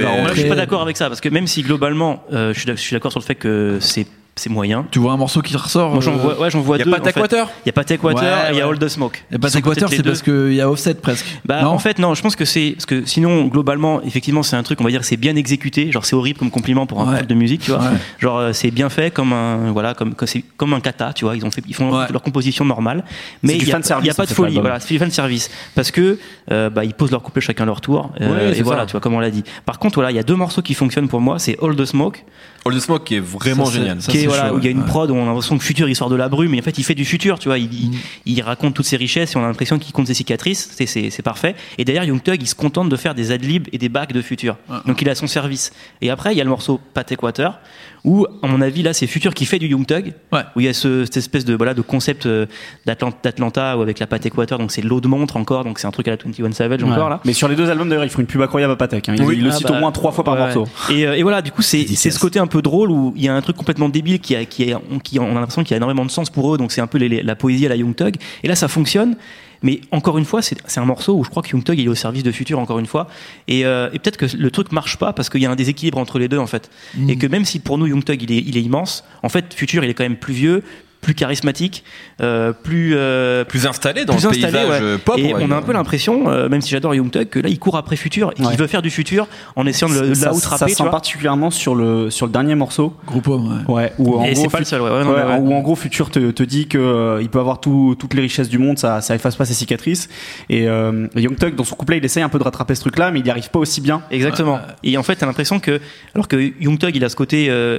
[0.01, 2.53] va avait- Moi, je suis pas d'accord avec ça parce que même si globalement, euh,
[2.55, 4.87] je suis d'accord sur le fait que c'est c'est moyen.
[4.91, 6.83] Tu vois un morceau qui ressort Moi, j'en euh, vois, ouais, j'en vois Il y
[6.83, 6.91] a deux.
[6.91, 7.01] pas.
[7.01, 8.67] Takewater Il y a pas Ouais, et il y a.
[8.67, 9.23] All the Smoke.
[9.31, 11.25] Et pas Water, c'est parce qu'il y a Offset presque.
[11.45, 14.57] Bah Non en fait non, je pense que c'est parce que sinon globalement effectivement c'est
[14.57, 17.11] un truc on va dire c'est bien exécuté, genre c'est horrible comme compliment pour un
[17.11, 17.17] Ouais.
[17.19, 17.81] truc de musique, tu vois.
[17.81, 17.97] Ouais.
[18.19, 21.25] Genre euh, c'est bien fait comme un voilà comme comme, c'est comme un kata, tu
[21.25, 22.07] vois, ils ont fait ils font Ouais.
[22.11, 23.05] leur composition normale,
[23.43, 25.51] mais il y a, il y a pas de folie, voilà, c'est du fan service
[25.75, 26.19] parce que
[26.51, 29.15] euh, bah ils posent leur couplet chacun leur tour euh, et voilà, tu vois comme
[29.15, 29.45] on l'a dit.
[29.67, 31.85] Par contre voilà, il y a deux morceaux qui fonctionnent pour moi, c'est All the
[31.85, 32.25] Smoke
[32.67, 33.99] All the Smoke qui est vraiment génial.
[34.27, 34.87] Voilà, chaud, où il y a une ouais.
[34.87, 36.77] prod où on a l'impression que Futur il sort de la brume, mais en fait
[36.79, 37.59] il fait du futur, tu vois.
[37.59, 37.95] Il, Mm.
[38.27, 40.71] il raconte toutes ses richesses et on a l'impression qu'il compte ses cicatrices.
[40.77, 41.55] C'est, parfait.
[41.79, 44.23] Et d'ailleurs, Young Thug il se contente de faire des adlibs et des bacs de
[44.23, 44.57] futur.
[44.69, 44.77] Ouais.
[44.87, 45.73] Donc il a son service.
[46.01, 47.59] Et après, il y a le morceau Pat Equator
[48.05, 50.13] où, à mon avis, là c'est Futur qui fait du Young Thug.
[50.33, 50.41] Ouais.
[50.57, 52.47] Où il y a ce- cette espèce de, voilà, de concept euh,
[52.87, 54.59] d'Atlant- d'Atlanta ou avec la Pat Equator.
[54.59, 55.65] Donc c'est l'eau de montre encore.
[55.65, 57.21] Donc c'est un truc à la 21 Savage encore là.
[57.25, 59.09] Mais sur les deux albums d'ailleurs, ils font une pub incroyable à Patek.
[59.09, 59.15] Hein.
[59.19, 59.35] Ils, Oui.
[59.39, 60.41] ils le Ah citent bah, au moins trois fois par ouais.
[60.55, 60.67] morceau.
[60.91, 63.29] Et, euh, et voilà, du coup, c'est ce côté un peu drôle où il y
[63.29, 65.75] a un truc complètement débile qui a, qui a, qui, on a l'impression qu'il y
[65.75, 67.69] a énormément de sens pour eux, donc c'est un peu les- les- la poésie à
[67.71, 68.17] la Young Thug.
[68.43, 69.17] Et là, ça fonctionne.
[69.65, 71.89] Mais encore une fois, c'est un morceau où je crois que Young Thug il est
[71.89, 73.09] au service de Future encore une fois.
[73.49, 75.99] Et, euh, et peut-être que le truc marche pas parce qu'il y a un déséquilibre
[75.99, 76.71] entre les deux en fait.
[76.95, 77.11] Mm.
[77.11, 79.53] Et que même si pour nous Young Thug il est, il est immense, en fait
[79.55, 80.63] Future il est quand même plus vieux,
[81.05, 81.85] plus charismatique,
[82.21, 84.99] euh, plus euh, Plus installé dans plus le installé, paysage ouais.
[84.99, 85.19] pop.
[85.19, 87.59] et on a un peu l'impression, euh, même si j'adore Young Thug, que là il
[87.59, 88.57] court après Future et qu'il Ouais.
[88.57, 91.51] veut faire du Future en essayant de, le- de ça, la ça outraper, sent particulièrement
[91.51, 92.95] sur le, sur le dernier morceau.
[93.07, 93.75] Groupe Homme, ouais.
[93.75, 94.81] Ouais, où en Et gros, c'est pas le seul.
[94.81, 98.23] Où en gros Future te, te dit que euh, il peut avoir tout- toutes les
[98.23, 100.09] richesses du monde, ça, ça efface pas ses cicatrices.
[100.49, 103.11] Et euh, Young Thug dans son couplet, il essaye un peu de rattraper ce truc-là,
[103.11, 104.03] mais il n'y arrive pas aussi bien.
[104.11, 104.59] Exactement.
[104.83, 105.81] Et en fait, t'as l'impression que,
[106.15, 107.79] alors que Young Thug, il a ce côté euh,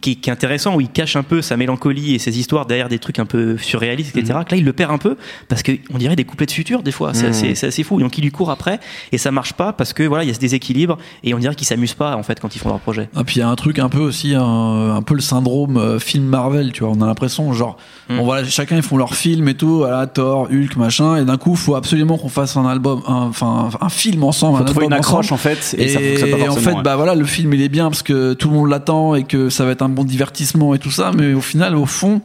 [0.00, 2.98] qui est intéressant, où il cache un peu sa mélancolie et ses histoires derrière des
[2.98, 4.40] trucs un peu surréalistes, etc.
[4.46, 5.16] Que là, il le perd un peu
[5.48, 7.14] parce que on dirait des couplets de futur des fois.
[7.14, 7.30] C'est Mhm.
[7.30, 7.98] assez, c'est assez fou.
[8.00, 8.80] Donc, il lui court après
[9.12, 11.54] et ça marche pas parce que voilà, il y a ce déséquilibre et on dirait
[11.54, 13.08] qu'ils s'amusent pas en fait quand ils font leur projet.
[13.18, 15.76] Et puis il y a un truc un peu aussi, un, un peu le syndrome
[15.76, 16.92] euh, film Marvel, tu vois.
[16.96, 17.76] On a l'impression, genre,
[18.08, 18.16] Mm.
[18.18, 21.36] bon, voilà, chacun ils font leur film et tout, voilà, Thor, Hulk, machin, et d'un
[21.38, 24.84] coup, faut absolument qu'on fasse un album, un- enfin, un, film ensemble, Faut un trouver
[24.86, 25.34] album une accroche ensemble.
[25.34, 26.82] en fait, et, Et, ça fonctionne pas en fait, ouais.
[26.82, 29.48] bah voilà, le film il est bien parce que tout le monde l'attend et que
[29.50, 32.20] ça va être un bon divertissement et tout ça, mais au final, au fond,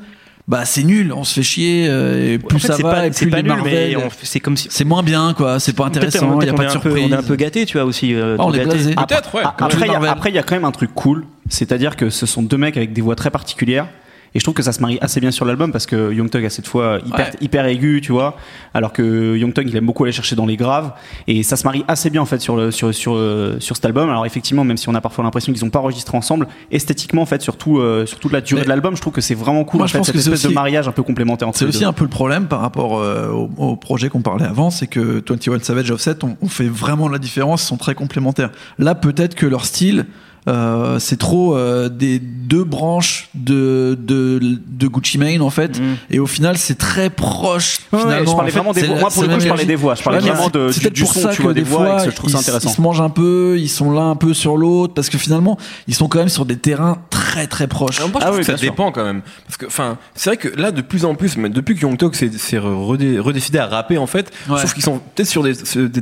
[0.47, 2.91] bah c'est nul, on se fait chier, euh, et plus en fait, ça c'est va,
[2.91, 4.67] pas, et c'est plus pas les nul, Marvel, c'est comme si.
[4.71, 6.79] c'est moins bien, quoi, c'est pas intéressant, il y a pas on de est un
[6.79, 7.05] peu- surprise.
[7.09, 8.13] On est un peu gâté, tu vois aussi.
[8.15, 8.69] euh, Ah, on est gâté.
[8.69, 8.95] blasé.
[8.95, 9.41] Peut-être, ouais.
[9.41, 12.43] Il y après, il y a quand même un truc cool, c'est-à-dire que ce sont
[12.43, 13.87] deux mecs avec des voix très particulières.
[14.35, 16.45] Et je trouve que ça se marie assez bien sur l'album parce que Young Thug
[16.45, 17.31] a cette fois hyper, Ouais.
[17.41, 18.35] hyper aiguë, tu vois,
[18.73, 20.91] alors que Young Thug il aime beaucoup aller chercher dans les graves
[21.27, 23.85] et ça se marie assez bien en fait sur le sur sur euh, sur cet
[23.85, 24.09] album.
[24.09, 27.25] Alors effectivement, même si on a parfois l'impression qu'ils ont pas enregistré ensemble, esthétiquement en
[27.25, 29.63] fait, surtout euh, sur toute la durée Mais- de l'album, je trouve que c'est vraiment
[29.63, 31.03] cool Moi, en je fait, pense cette que c'est espèce de aussi- mariage un peu
[31.03, 31.85] complémentaire entre C'est aussi deux.
[31.85, 35.23] un peu le problème par rapport euh, au, au projet qu'on parlait avant, c'est que
[35.27, 38.51] 21 Savage Offset, on, on fait vraiment la différence, ils sont très complémentaires.
[38.77, 40.05] Là, peut-être que leur style,
[40.47, 45.95] euh, c'est trop euh, des deux branches de, de, de Gucci Mane en fait, Mm.
[46.11, 47.79] et au final, c'est très proche.
[47.91, 48.31] Ouais, ouais, finalement.
[48.31, 48.99] je parlais En fait, vraiment des voix.
[48.99, 49.95] Moi, pour le coup, je parlais des voix.
[49.95, 51.61] Je parlais vraiment de, c'est du, peut-être du pour son, ça tu que vois, des
[51.61, 52.69] des voix, fois, et que je trouve ça ils, intéressant.
[52.69, 55.57] ils se mangent un peu, ils sont l'un un peu sur l'autre, parce que finalement,
[55.87, 57.97] ils sont quand même sur des terrains très très proches.
[57.97, 58.69] Alors, moi, je Ah oui, que ça sûr.
[58.71, 59.21] dépend quand même.
[59.45, 61.97] Parce que, enfin, c'est vrai que là, de plus en plus, mais depuis que Young
[61.97, 64.57] Thug s'est s'est redé- redécidé à rapper, en fait, Ouais.
[64.57, 65.53] trouve qu'ils sont peut-être sur des,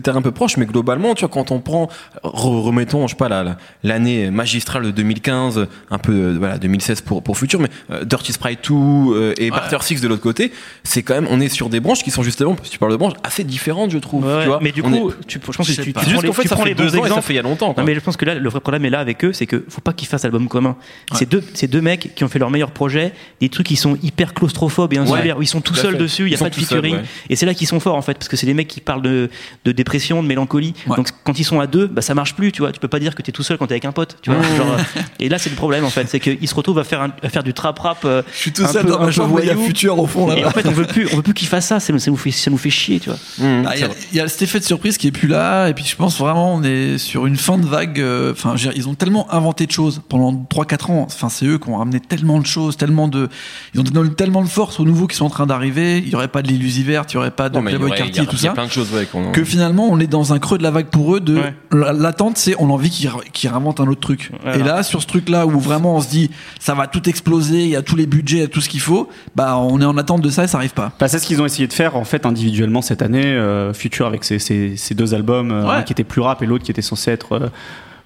[0.01, 1.89] terrains un peu proches, mais globalement, tu vois, quand on prend,
[2.23, 6.57] re- remettons, je sais pas, la- la- l'année magistrale de 2015, un peu, euh, voilà,
[6.57, 10.21] 2016 pour, pour Future, mais euh, Dirty Sprite 2 euh, et Barter Six de l'autre
[10.21, 10.51] côté,
[10.83, 12.97] c'est quand même, on est sur des branches qui sont justement, si tu parles de
[12.97, 14.25] branches, assez différentes, je trouve.
[14.25, 14.41] Ouais, ouais.
[14.43, 14.59] tu vois.
[14.61, 16.47] mais du est- coup, tu, je pense que tu, tu juste les, qu'en fait, tu
[16.49, 17.21] ça prends fait les deux et ça exemples.
[17.21, 17.73] fait il y a longtemps.
[17.73, 17.83] quoi.
[17.83, 19.63] Non, mais je pense que là, le vrai problème est là avec eux, c'est que
[19.69, 20.75] faut pas qu'ils fassent album commun.
[21.13, 23.97] C'est deux, c'est deux mecs qui ont fait leur meilleur projet, des trucs qui sont
[24.03, 26.49] hyper claustrophobes et insulaires, où ils sont tout seuls dessus, il y Ils a pas
[26.49, 26.95] de featuring.
[26.95, 27.03] ouais.
[27.29, 29.01] Et c'est là qu'ils sont forts en fait, parce que c'est des mecs qui parlent
[29.01, 29.29] de,
[29.65, 30.73] de dépression, de mélancolie.
[30.87, 30.95] Ouais.
[30.97, 32.71] Donc quand ils sont à deux, bah ça marche plus, tu vois.
[32.71, 34.14] Tu peux pas dire que t'es tout seul quand t'es avec un pote.
[34.15, 34.41] Potes, tu vois.
[34.55, 34.77] genre,
[35.19, 37.29] et là, c'est le problème en fait, c'est qu'ils se retrouvent à faire un- à
[37.29, 38.05] faire du trap rap.
[38.05, 39.55] euh, Je suis tout seul dans un ma chambre, il y a.
[39.55, 40.37] Futur au fond là.
[40.37, 41.79] Et en fait, on veut plus, on veut plus qu'ils fassent ça.
[41.79, 43.17] c'est- Ça nous fait, ça nous fait chier, tu vois.
[43.39, 45.73] Mmh, Ah, Il y, a- y cet effet de surprise qui est plus là, et
[45.73, 47.99] puis je pense vraiment on est sur une fin de vague.
[47.99, 51.03] euh, Enfin, ils ont tellement inventé de choses pendant 3-4 ans.
[51.09, 53.29] Enfin, c'est eux qui ont ramené tellement de choses, tellement de,
[53.73, 55.99] ils ont donné tellement de force aux nouveaux qui sont en train d'arriver.
[55.99, 58.35] Il y aurait pas de l'illusiverte, il y aurait pas de Playboy Cartier, a- tout
[58.35, 58.53] il y a ça.
[58.53, 60.87] plein de choses ouais, qu'on- Que finalement on est dans un creux de la vague
[60.87, 61.19] pour eux.
[61.19, 61.53] De Ouais.
[61.71, 64.31] l'attente, c'est on a envie qu'ils qu'ils réinventent un autre truc.
[64.41, 64.57] Voilà.
[64.57, 67.69] Et là, sur ce truc-là où vraiment on se dit ça va tout exploser, il
[67.69, 69.09] y a tous les budgets, il y a tout ce qu'il faut.
[69.35, 70.91] Bah, on est en attente de ça et ça arrive pas.
[70.99, 74.05] Bah, c'est ce qu'ils ont essayé de faire en fait individuellement cette année, euh, Future
[74.07, 75.75] avec ses, ses- ses deux albums, euh, Ouais.
[75.75, 77.49] un qui était plus rap et l'autre qui était censé être euh,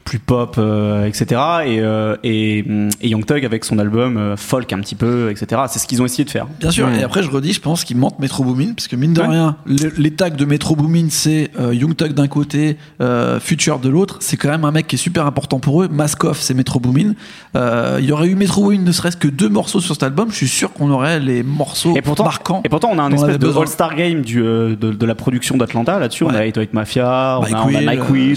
[0.10, 1.40] plus pop, euh, etc.
[1.68, 5.30] Et, euh, et, hum, et Young Thug avec son album euh, folk un petit peu,
[5.30, 5.62] etc.
[5.68, 6.48] C'est ce qu'ils ont essayé de faire.
[6.60, 6.96] Bien sûr, Mm.
[6.96, 9.28] et après je redis, je pense qu'il manque Metro Boomin, parce que mine de Ouais.
[9.28, 13.78] rien, le- les tags de Metro Boomin, c'est euh, Young Thug d'un côté, euh, Future
[13.78, 15.88] de l'autre, c'est quand même un mec qui est super important pour eux.
[15.92, 17.14] Maskoff, c'est Metro Boomin.
[17.56, 20.32] Euh, Il y aurait eu Metro Boomin, ne serait-ce que deux morceaux sur cet album,
[20.32, 22.62] je suis sûr qu'on aurait les morceaux Et pourtant, marquants.
[22.66, 23.48] et pourtant, on a un espèce de.
[23.60, 26.24] All-Star Game du, euh, de, de la production d'Atlanta là-dessus.
[26.24, 28.36] On a 808 Mafia, on Mike a, on a Will, Mike euh, Will.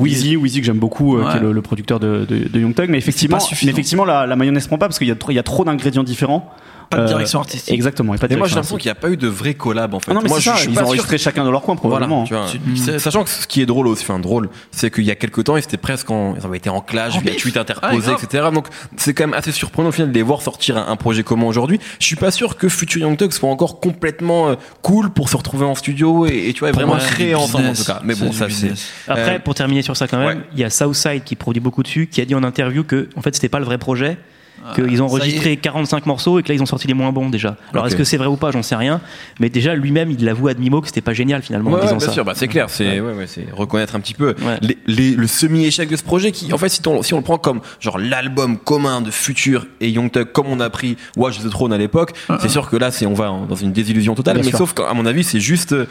[0.00, 1.30] Wheezy, Wheezy que j'aime beaucoup, euh, Ouais.
[1.30, 4.26] qui est le, le producteur de, de, de Young Thug, mais effectivement, mais effectivement la,
[4.26, 6.50] la mayonnaise prend pas parce qu'il y y a trop d'ingrédients différents.
[6.92, 7.74] Pas de Euh, direction artistique.
[7.74, 8.14] Exactement.
[8.14, 10.00] Et pas de moi j'ai l'impression qu'il n'y a pas eu de vrai collab en
[10.00, 10.10] fait.
[10.10, 11.74] Ah non, mais moi c'est ça, je suis ils ont enregistré chacun dans leur coin
[11.82, 12.24] Voilà, probablement.
[12.24, 12.46] tu vois.
[12.50, 12.98] C'est une mixtape.
[13.00, 15.56] Sachant que ce qui est drôle aussi, enfin drôle, c'est qu'il y a quelques temps,
[15.56, 18.20] ils étaient presque en, ils avaient été en clash, via tweet Ah, interposé, grave.
[18.24, 18.48] etc.
[18.52, 21.22] Donc c'est quand même assez surprenant au final de les voir sortir un, un projet
[21.22, 21.80] commun aujourd'hui.
[21.98, 25.36] Je suis pas sûr que Future Young Thug soit encore complètement euh, cool pour se
[25.36, 28.00] retrouver en studio et, et tu vois Pour vraiment créer ensemble en tout cas.
[28.04, 28.72] Mais bon, ça c'est.
[29.08, 31.82] Après, Euh, pour terminer sur ça quand même, il y a Southside qui produit beaucoup
[31.82, 34.18] dessus, qui a dit en interview que en fait c'était pas le vrai projet,
[34.74, 37.56] qu'ils ont enregistré 45 morceaux et que là ils ont sorti les moins bons déjà.
[37.72, 39.00] Alors est-ce que c'est vrai ou pas, j'en sais rien,
[39.40, 41.84] mais déjà lui-même il l'avoue à demi-mot que c'était pas génial finalement Ouais, en ouais,
[41.86, 42.12] disant bien ça.
[42.12, 44.58] sûr, bah, c'est clair, c'est ouais, ouais, c'est reconnaître un petit peu Ouais.
[44.62, 47.22] les, les- le semi-échec de ce projet qui, en fait, si on, si on le
[47.22, 51.38] prend comme genre l'album commun de Future et Young Thug, comme on a pris Watch
[51.40, 54.34] the Throne à l'époque, c'est sûr que là, c'est on va dans une désillusion totale.
[54.36, 54.58] Bien mais sûr.
[54.58, 55.86] sauf qu'à mon avis, c'est juste euh,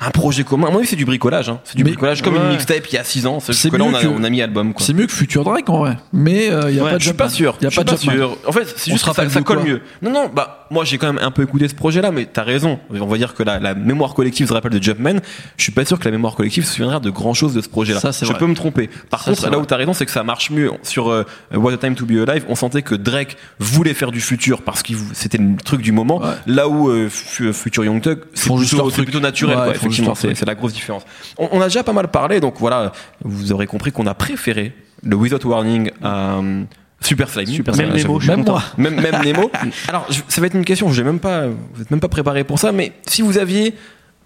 [0.00, 0.68] un projet commun.
[0.68, 1.48] À mon avis, c'est du bricolage.
[1.48, 1.60] Hein.
[1.64, 3.40] C'est du Mais- bricolage comme une mixtape il y a 6 ans.
[3.40, 4.72] C'est C'est juste que là, mieux on a, que- on a mis album.
[4.74, 4.84] Quoi.
[4.84, 7.00] C'est mieux que Future Drake en vrai, mais euh, il y a Ouais, pas de
[7.00, 7.56] Je suis pas sûr.
[7.60, 8.14] Il y a je pas suis de
[8.46, 9.80] En fait, c'est juste que ça, colle mieux.
[10.02, 12.78] Non, non, bah, moi, j'ai quand même un peu écouté ce projet-là, mais t'as raison.
[12.90, 15.20] On va dire que la, la mémoire collective se rappelle de Jumpman.
[15.56, 17.68] Je suis pas sûr que la mémoire collective se souviendra de grand chose de ce
[17.68, 18.00] projet-là.
[18.00, 18.38] Ça, c'est Je vrai.
[18.40, 18.88] peux me tromper.
[19.10, 20.70] Par Ça, contre, là où t'as raison, c'est que ça marche mieux.
[20.82, 21.24] Sur euh,
[21.54, 24.82] What a Time to Be Alive, on sentait que Drake voulait faire du futur parce
[24.82, 26.18] que c'était le truc du moment.
[26.18, 26.30] Ouais.
[26.46, 29.56] Là où euh, Fu- Future Young Thug, c'est plutôt, plutôt naturel.
[29.58, 31.02] Ouais, quoi, effectivement, c'est la grosse différence.
[31.38, 32.92] On, on a déjà pas mal parlé, donc voilà,
[33.24, 36.62] vous aurez compris qu'on a préféré le Without Warning à euh,
[37.06, 37.46] Super Slime.
[37.46, 38.62] Super Même Nemo, Même moi.
[38.76, 39.50] Même, même Nemo.
[39.88, 42.44] Alors, je- ça va être une question, je même pas, vous êtes même pas préparé
[42.44, 43.74] pour ça, mais si vous aviez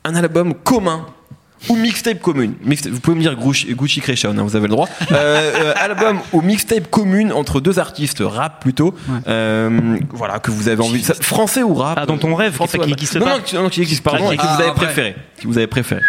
[0.04, 1.06] un album commun
[1.68, 4.70] ou mixtape commune, mixtape- vous pouvez me dire Gucci, Gucci Creation, hein, vous avez le
[4.72, 8.94] droit, euh, euh, album ou mixtape commune entre deux artistes, rap plutôt,
[9.28, 11.98] euh, voilà, que vous avez envie, ça- français ou rap?
[12.00, 13.36] Ah, dans ton rêve, français qui- qui existe non, pas.
[13.36, 14.86] Non, qui, non, qui existe, pardon, Ah, et que vous avez après.
[14.86, 16.00] préféré, que vous avez préféré.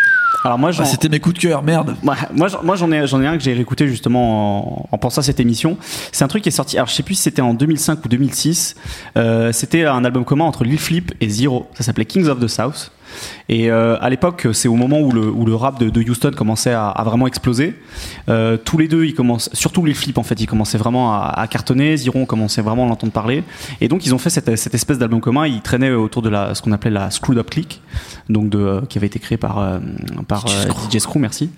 [0.43, 1.95] Alors moi, Ah, C'était mes coups de cœur, merde.
[2.03, 2.15] Moi,
[2.63, 5.39] moi, j'en- ai, j'en ai un que j'ai réécouté justement en, en pensant à cette
[5.39, 5.77] émission.
[6.11, 6.77] C'est un truc qui est sorti.
[6.77, 8.75] Alors, je sais plus si c'était en 2005 ou 2006.
[9.17, 11.67] Euh, c'était un album commun entre Lil Flip et Zero.
[11.75, 12.91] Ça s'appelait Kings of the South.
[13.49, 16.31] Et euh, à l'époque, c'est au moment où le, où le rap de, de Houston
[16.33, 17.75] commençait à, à vraiment exploser.
[18.29, 21.25] Euh, tous les deux, ils commencent, surtout Lil Flip en fait, ils commençaient vraiment à,
[21.35, 21.97] à cartonner.
[21.97, 23.43] Zero, on commençait vraiment à l'entendre parler.
[23.81, 25.45] Et donc, ils ont fait cette, cette espèce d'album commun.
[25.45, 27.81] Ils traînaient autour de la, ce qu'on appelait la Screwed Up Click,
[28.29, 29.59] donc de, qui avait été créé par,
[30.27, 30.89] par DJ euh, Screw.
[30.91, 31.49] DJ Screw, merci.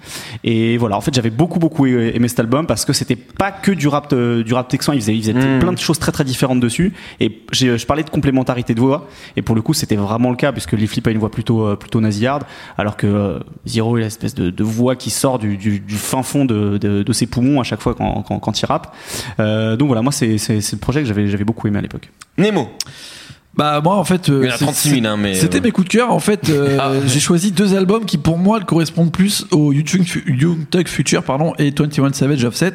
[0.44, 3.72] Et voilà, en fait, j'avais beaucoup beaucoup aimé cet album parce que c'était pas que
[3.72, 5.60] du rap euh, du rap texan, il faisait, il faisait Mm.
[5.60, 6.94] plein de choses très très différentes dessus.
[7.20, 10.52] Et je parlais de complémentarité de voix, et pour le coup, c'était vraiment le cas
[10.52, 12.44] puisque Lee Flip a une voix plutôt euh, plutôt nasillarde,
[12.78, 16.46] alors que Zero a l'espèce de, de voix qui sort du, du, du fin fond
[16.46, 18.94] de, de, de ses poumons à chaque fois quand, quand, quand il rappe.
[19.40, 22.10] Euh, donc voilà, moi c'est le projet que j'avais j'avais beaucoup aimé à l'époque.
[22.38, 22.70] Nemo.
[23.56, 25.36] Bah moi en fait, euh, Il y en a c'est- 36 000, hein, mais.
[25.36, 26.12] C'était euh, mes coups de cœur.
[26.12, 26.92] En fait, euh, Ah.
[27.08, 29.86] j'ai choisi deux albums qui, pour moi, correspondent plus au Young,
[30.28, 32.74] Young Thug Future pardon, et 21 Savage Offset.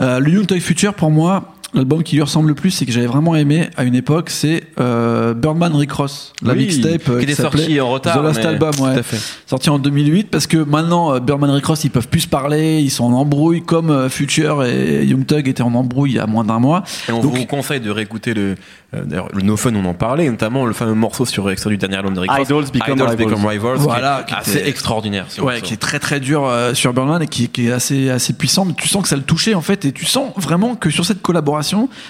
[0.00, 2.92] Euh, le Young Thug Future, pour moi, l'album qui lui ressemble le plus et que
[2.92, 7.18] j'avais vraiment aimé à une époque, c'est euh, Birdman Rick Ross, la oui, mixtape euh,
[7.18, 8.18] qui était s'appelait sorti en retard.
[8.20, 8.92] The Last mais- Album, ouais.
[8.94, 9.20] Tout à fait.
[9.46, 12.80] sorti en 2008 parce que maintenant euh, Birdman Rick Ross ils peuvent plus se parler,
[12.80, 16.20] ils sont en embrouille comme euh, Future et Young Thug étaient en embrouille il y
[16.20, 16.82] a moins d'un mois.
[17.08, 18.54] Et on Donc- vous conseille de réécouter le,
[18.94, 21.78] euh, d'ailleurs, le No Fun, on en parlait, notamment le fameux morceau sur extrait du
[21.78, 23.26] dernier album de Rick Ross, Idols Become Idols Rivals.
[23.26, 25.26] Become Rivals, Voilà, qui est assez était- extraordinaire.
[25.38, 25.60] Ouais, morceau.
[25.62, 28.64] qui est très très dur euh, sur Birdman et qui, qui est assez assez puissant.
[28.64, 31.04] Mais tu sens que ça le touchait en fait et tu sens vraiment que sur
[31.04, 31.63] cette collaboration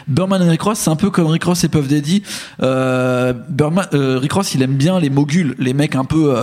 [0.09, 2.23] Burman et Rick Ross, c'est un peu comme Rick Ross et Puff Daddy.
[2.63, 3.33] Euh,
[3.95, 6.35] euh, Rick Ross, il aime bien les moguls, les mecs un peu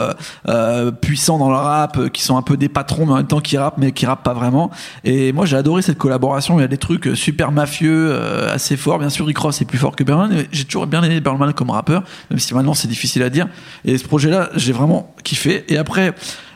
[0.48, 3.42] euh, puissants dans le rap, qui sont un peu des patrons, mais en même temps
[3.42, 4.72] qui rappent, mais qui rappent pas vraiment.
[5.04, 6.60] Et moi, j'ai adoré cette collaboration.
[6.60, 8.16] Il y a des trucs super mafieux,
[8.50, 9.00] assez forts.
[9.00, 10.32] Bien sûr, Rick Ross est plus fort que Burman.
[10.32, 13.48] mais J'ai toujours bien aimé Burman comme rappeur, même si maintenant c'est difficile à dire.
[13.86, 15.66] Et ce projet-là, j'ai vraiment kiffé.
[15.68, 16.14] Et après.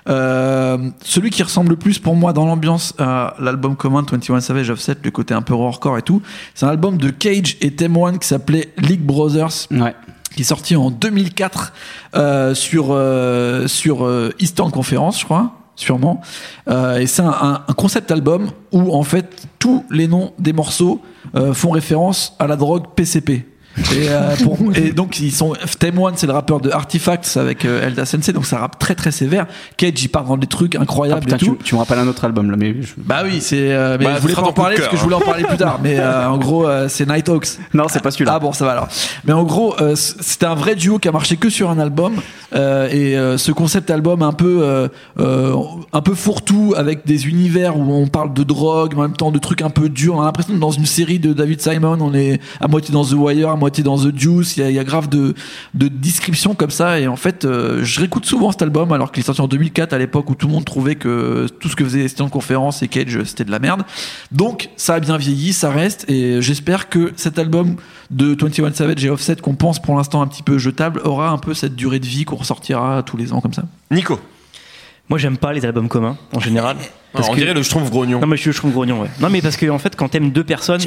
[0.08, 4.70] Euh, celui qui ressemble le plus pour moi dans l'ambiance à l'album commun 21 Savage
[4.70, 6.22] Offset, le côté un peu hardcore et tout,
[6.54, 9.96] c'est un album de Cage et Tem One qui s'appelait League Brothers Ouais.
[10.36, 11.74] qui est sorti en 2004
[12.16, 16.22] euh, sur euh, sur euh, Eastern Conference, je crois, sûrement.
[16.70, 20.54] Euh, et c'est un, un- un concept album où en fait tous les noms des
[20.54, 21.02] morceaux
[21.36, 23.46] euh, font référence à la drogue PCP.
[23.78, 27.66] Et, euh, pour- et donc ils sont Tem One c'est le rappeur de Artifacts avec
[27.66, 29.46] euh, Elda Sensei donc ça rappe très très sévère
[29.78, 32.00] Cage il part dans des trucs Ah, incroyables putain, et tout tu, tu me rappelles
[32.00, 34.42] un autre album là, mais je- bah oui c'est euh, mais Bah, je voulais pas
[34.44, 36.88] en parler parce que je voulais en parler plus tard mais euh, en gros euh,
[36.88, 38.34] c'est Night Hawks non, c'est pas celui-là.
[38.36, 38.88] ah bon, ça va alors.
[39.26, 42.14] Mais en gros, euh, c'était un vrai duo qui a marché que sur un album.
[42.54, 44.88] Euh, et euh, ce concept album un peu, euh,
[45.20, 45.54] euh,
[45.92, 49.32] un peu fourre-tout avec des univers où on parle de drogue, mais en même temps
[49.32, 50.16] de trucs un peu durs.
[50.16, 53.04] On a l'impression que dans une série de David Simon, on est à moitié dans
[53.04, 54.58] The Wire, à moitié dans The Juice.
[54.58, 55.34] Il y a, il y a grave de,
[55.74, 57.00] de descriptions comme ça.
[57.00, 59.94] Et en fait, euh, je réécoute souvent cet album alors qu'il est sorti en 2004
[59.94, 62.88] à l'époque où tout le monde trouvait que tout ce que faisait Stan Conférence et
[62.88, 63.84] Cage c'était de la merde.
[64.32, 67.76] Donc ça a bien vieilli, ça reste et j'espère que cet album
[68.12, 71.38] de 21 Savage et Offset qu'on pense pour l'instant un petit peu jetable aura un
[71.38, 73.64] peu cette durée de vie qu'on ressortira tous les ans comme ça.
[73.92, 74.20] Nico.
[75.10, 76.78] Moi, j'aime pas les albums communs en général.
[77.16, 78.20] Parce on que- dirait le Schtroumpf grognon.
[78.20, 79.10] Non, mais je suis le chevron grognon, ouais.
[79.20, 80.82] Non, mais parce que, en fait, quand t'aimes deux personnes,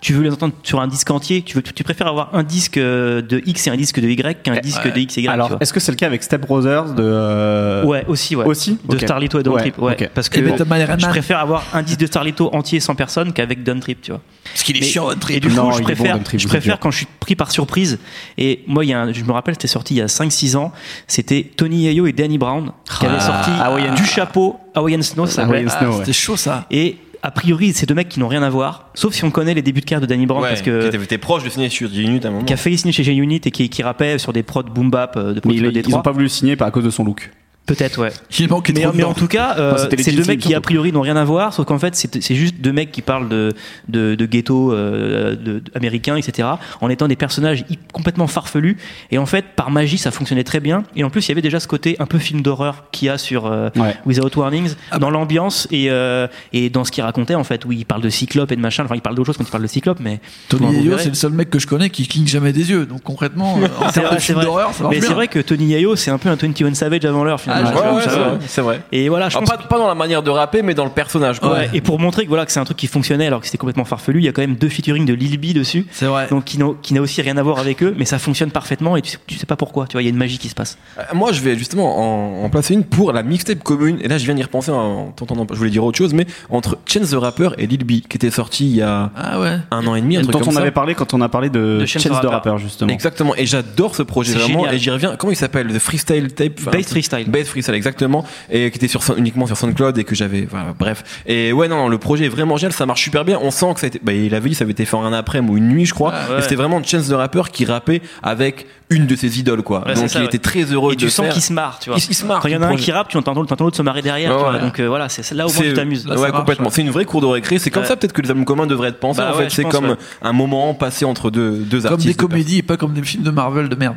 [0.00, 1.42] tu veux les entendre sur un disque entier.
[1.42, 4.42] Tu, veux, tu préfères avoir un disque euh, de X et un disque de Y
[4.42, 5.28] qu'un disque de X et Y.
[5.28, 8.44] Alors, est-ce que c'est le cas avec Step Brothers de euh, Ouais, aussi, ouais.
[8.44, 9.02] Aussi De Ok.
[9.02, 10.10] Starlito et Don Ouais, Trip, ouais.
[10.14, 14.00] Parce que je préfère avoir un disque de Starlito entier sans personne qu'avec Don Trip,
[14.02, 14.20] tu vois.
[14.44, 15.40] Parce qu'il est Mais- chiant, Et Trip.
[15.40, 17.06] du coup, Non, je il est bon, préfère, Don Trip, je préfère quand je suis
[17.20, 17.98] pris par surprise.
[18.36, 20.54] Et moi, il y a un- je me rappelle, c'était sorti il y a 5-6
[20.56, 20.72] ans.
[21.06, 25.42] C'était Tony Yayo et Danny Brown qui avaient sorti Hawaiian- du chapeau Hawaiian Snow, ça
[25.42, 25.64] s'appelait.
[25.68, 25.96] Ah, Snow, ouais.
[25.98, 26.66] C'était chaud ça.
[26.70, 29.54] Et a priori, c'est deux mecs qui n'ont rien à voir, sauf si on connaît
[29.54, 31.68] les débuts de carrière de Danny Brown, Ouais, parce que t'étais- t'étais proche de signer
[31.70, 32.44] sur 10 minutes à un moment.
[32.44, 35.16] qui a failli signer chez G-Unit et qui, qui rappait sur des prods boom bap
[35.16, 37.04] euh, de Mais ils, ils ont pas voulu le signer par à cause de son
[37.04, 37.30] look.
[37.66, 38.10] Peut-être, ouais.
[38.38, 41.00] Il Mais, mais en tout cas, euh, Enfin, c'est deux mecs qui a priori n'ont
[41.00, 43.52] rien à voir, sauf qu'en fait c'est juste deux mecs qui parlent de
[43.88, 46.48] de, de ghetto euh, de, de- américain, etc.
[46.82, 48.76] En étant des personnages complètement farfelus.
[49.10, 50.84] Et en fait, par magie, ça fonctionnait très bien.
[50.94, 53.08] Et en plus, il y avait déjà ce côté un peu film d'horreur qu'il y
[53.08, 53.96] a sur euh, Ouais.
[54.04, 57.72] Without Warnings, Ah dans l'ambiance et euh, et dans ce qu'il racontait en fait, où
[57.72, 58.84] il parle de Cyclope et de machin.
[58.84, 61.14] Enfin, il parle d'autre chose quand il parle de Cyclope, mais Tony Yayo, c'est le
[61.14, 62.84] seul mec que je connais qui cligne jamais des yeux.
[62.84, 65.66] Donc concrètement, euh, en termes de film d'horreur, ça marche Mais c'est vrai que Tony
[65.68, 68.80] Yayo, c'est un peu un 21 Savage avant l'heure Ouais, c'est vrai, c'est vrai.
[68.92, 71.40] Et voilà, je pense pas, pas dans la manière de rapper, mais dans le personnage.
[71.40, 71.52] Quoi.
[71.52, 73.58] Ouais, et pour montrer que voilà que c'est un truc qui fonctionnait alors que c'était
[73.58, 75.86] complètement farfelu, il y a quand même deux featuring de Lil B dessus.
[75.90, 76.26] C'est vrai.
[76.30, 78.96] Donc qui n'a qui n'a aussi rien à voir avec eux, mais ça fonctionne parfaitement
[78.96, 79.86] et tu sais, tu sais pas pourquoi.
[79.86, 80.78] Tu vois, il y a une magie qui se passe.
[80.98, 83.98] Euh, Moi, je vais justement en, en placer une pour la mixtape commune.
[84.02, 85.46] Et là, je viens d'y repenser en t'entendant.
[85.50, 88.30] Je voulais dire autre chose, mais entre Chance the Rapper et Lil B, qui était
[88.30, 89.56] sorti il y a Ah ouais.
[89.70, 90.60] un an et demi, un truc Dont comme on ça.
[90.60, 92.54] avait parlé quand on a parlé de, De Chance Chance the Rapper.
[92.58, 92.90] Justement.
[92.92, 93.34] Exactement.
[93.36, 94.60] Et j'adore ce projet C'est vraiment.
[94.60, 94.74] génial.
[94.74, 95.16] Et j'y reviens.
[95.16, 95.68] Comment il s'appelle?
[95.72, 96.60] The Freestyle Tape.
[96.72, 97.28] Bass freestyle.
[97.44, 98.24] Bass Freestyle, exactement.
[98.50, 101.04] Et qui était sur, uniquement sur SoundCloud et que j'avais, voilà, bref.
[101.26, 102.72] Et ouais, non, le projet est vraiment génial.
[102.72, 103.38] Ça marche super bien.
[103.42, 105.04] On sent que ça a été, bah, il avait dit, ça avait été fait en
[105.04, 106.12] un après-midi ou une nuit, je crois.
[106.14, 106.38] Ah, ouais.
[106.38, 109.84] Et c'était vraiment Chance the Rapper qui rappait avec une de ses idoles, quoi.
[109.86, 110.26] Ouais, Donc ça, il ouais.
[110.28, 111.98] était très heureux Et de tu sens qu'il se marre, tu vois.
[111.98, 112.40] Il, il se marre.
[112.40, 114.30] Quand il y en a un qui rappe, tu entends l'autre l'autre se marrer derrière.
[114.30, 114.52] Ouais, tu vois.
[114.54, 114.60] ouais.
[114.60, 116.06] Donc euh, voilà, c'est là C'est- tu t'amuses.
[116.06, 116.66] Ouais, marche, complètement.
[116.66, 116.72] ouais.
[116.74, 117.58] C'est une vraie cour de récré.
[117.58, 119.20] C'est comme ça peut-être que les albums communs devraient être pensés.
[119.20, 122.08] Bah en fait, c'est comme un moment passé entre deux, deux Comme artistes.
[122.08, 123.96] des comédies et pas comme des films de Marvel de merde.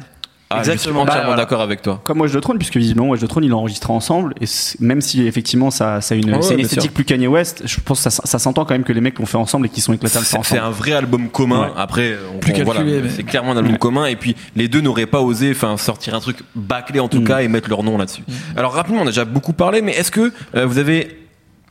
[0.49, 1.01] Ah, je suis Exactement.
[1.01, 1.41] entièrement Bah, voilà.
[1.41, 1.99] d'accord avec toi.
[2.05, 4.45] Comme Watch the Throne, puisque visiblement Watch the Throne, il a enregistré ensemble, et
[4.79, 6.91] même si effectivement ça, ça a une, Ouais, c'est une esthétique sûr.
[6.93, 9.25] plus Kanye West, je pense que ça, ça s'entend quand même que les mecs l'ont
[9.25, 10.67] fait ensemble et qu'ils sont éclatés à le faire C'est ensemble.
[10.67, 11.61] un vrai album commun.
[11.63, 11.71] Ouais.
[11.75, 13.77] Après, on, Plus on- voilà, calculé, mais- c'est clairement un album Ouais.
[13.77, 14.05] commun.
[14.05, 17.25] Et puis, les deux n'auraient pas osé, enfin, sortir un truc bâclé en tout Mm.
[17.25, 18.23] cas et mettre leur nom là-dessus.
[18.55, 21.26] Alors rapidement, on a déjà beaucoup parlé, mais est-ce que euh, vous avez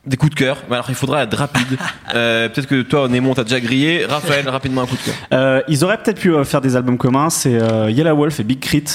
[0.07, 1.77] des coups de cœur Mais Alors, il faudra être rapide.
[2.15, 4.05] Euh, Peut-être que toi, Némon, t'as déjà grillé.
[4.05, 5.13] Raphaël, rapidement un coup de cœur.
[5.33, 7.29] Euh, ils auraient peut-être pu euh, faire des albums communs.
[7.29, 7.51] C'est
[7.89, 8.85] Yellow Wolf et Big Crit.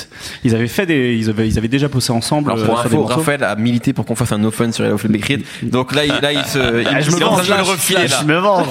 [0.44, 2.50] Ils avaient fait des, ils avaient, ils avaient déjà bossé ensemble.
[2.50, 3.02] Alors pour info.
[3.04, 5.42] Raphaël a milité pour qu'on fasse un no fun sur Hello Flame Creed.
[5.62, 7.50] Donc là, il, là, il se, il, Ah, je il me en train venge, de
[7.52, 8.16] le là, refiler là.
[8.22, 8.66] je me venge.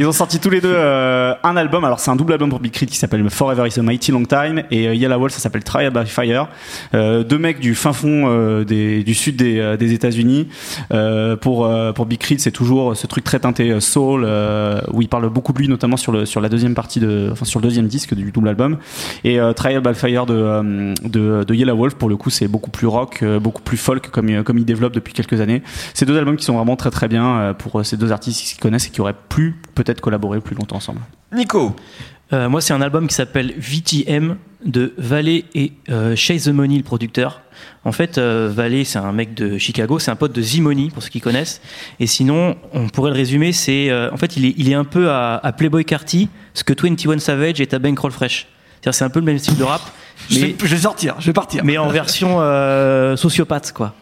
[0.00, 1.84] Ils ont sorti tous les deux un album.
[1.84, 4.24] Alors c'est un double album pour Big Crit qui s'appelle Forever Is a Mighty Long
[4.24, 6.48] Time et Yellow Wolf ça s'appelle Trial by Fire.
[6.94, 10.48] Deux mecs du fin fond des, du sud des, des États-Unis
[11.42, 15.02] pour euh, pour Big Creed, c'est toujours ce truc très teinté euh, soul, euh, où
[15.02, 17.64] il parle beaucoup de lui, notamment sur le la deuxième partie de, enfin sur le
[17.64, 18.78] deuxième disque du double album.
[19.22, 22.86] Et Trial by Fire de, de de Yellow Wolf, pour le coup, c'est beaucoup plus
[22.86, 25.62] rock, beaucoup plus folk, comme comme il développe depuis quelques années.
[25.94, 28.58] C'est deux albums qui sont vraiment très très bien pour ces deux artistes qui se
[28.58, 31.00] connaissent et qui auraient pu peut-être collaborer plus longtemps ensemble.
[31.32, 31.76] Nico,
[32.32, 36.76] Euh, moi, c'est un album qui s'appelle VTM de Valet et euh, Chase the Money,
[36.78, 37.42] le producteur.
[37.84, 38.52] En fait, euh,
[38.84, 41.60] c'est un mec de Chicago, c'est un pote de Z-Money, pour ceux qui connaissent.
[42.00, 43.90] Et sinon, on pourrait le résumer, c'est.
[43.90, 46.72] euh, en fait, il est, il est un peu à, à Playboy Carty, ce que
[46.80, 48.46] 21 Savage est à Bankroll Fresh.
[48.80, 49.82] C'est-à-dire, c'est un peu le même style de rap,
[50.30, 51.64] Je mais, vais, je vais sortir, je vais partir.
[51.64, 53.94] mais en version euh, sociopathe, quoi.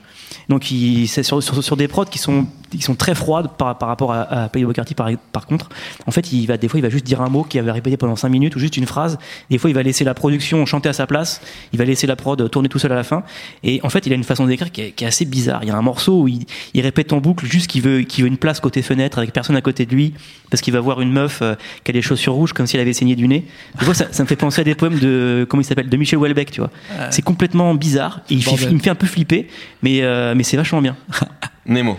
[0.48, 3.76] Donc, il, c'est sur, sur, sur des prods qui sont, qui sont très froides par,
[3.78, 5.68] par rapport à, à Carty, par, par contre.
[6.06, 7.96] En fait, il va, des fois, il va juste dire un mot qu'il avait répété
[7.96, 9.18] pendant 5 minutes ou juste une phrase.
[9.50, 11.40] Des fois, il va laisser la production chanter à sa place.
[11.72, 13.22] Il va laisser la prod tourner tout seul à la fin.
[13.64, 15.61] Et en fait, il a une façon d'écrire qui, est- qui est assez bizarre.
[15.62, 18.24] Il y a un morceau où il, il répète en boucle juste qu'il veut, qu'il
[18.24, 20.14] veut une place côté fenêtre avec personne à côté de lui
[20.50, 21.54] parce qu'il va voir une meuf euh,
[21.85, 23.46] qui a des chaussures rouges comme si elle avait saigné du nez.
[23.78, 25.96] Des fois, ça, ça me fait penser à des poèmes de, comment il s'appelle, de
[25.96, 26.70] Michel Houellebecq, tu vois.
[27.11, 28.20] C'est complètement bizarre.
[28.30, 28.68] Et il, fait- Bordel.
[28.70, 29.48] il me fait un peu flipper,
[29.83, 30.96] mais, euh, mais c'est vachement bien.
[31.66, 31.96] Nemo.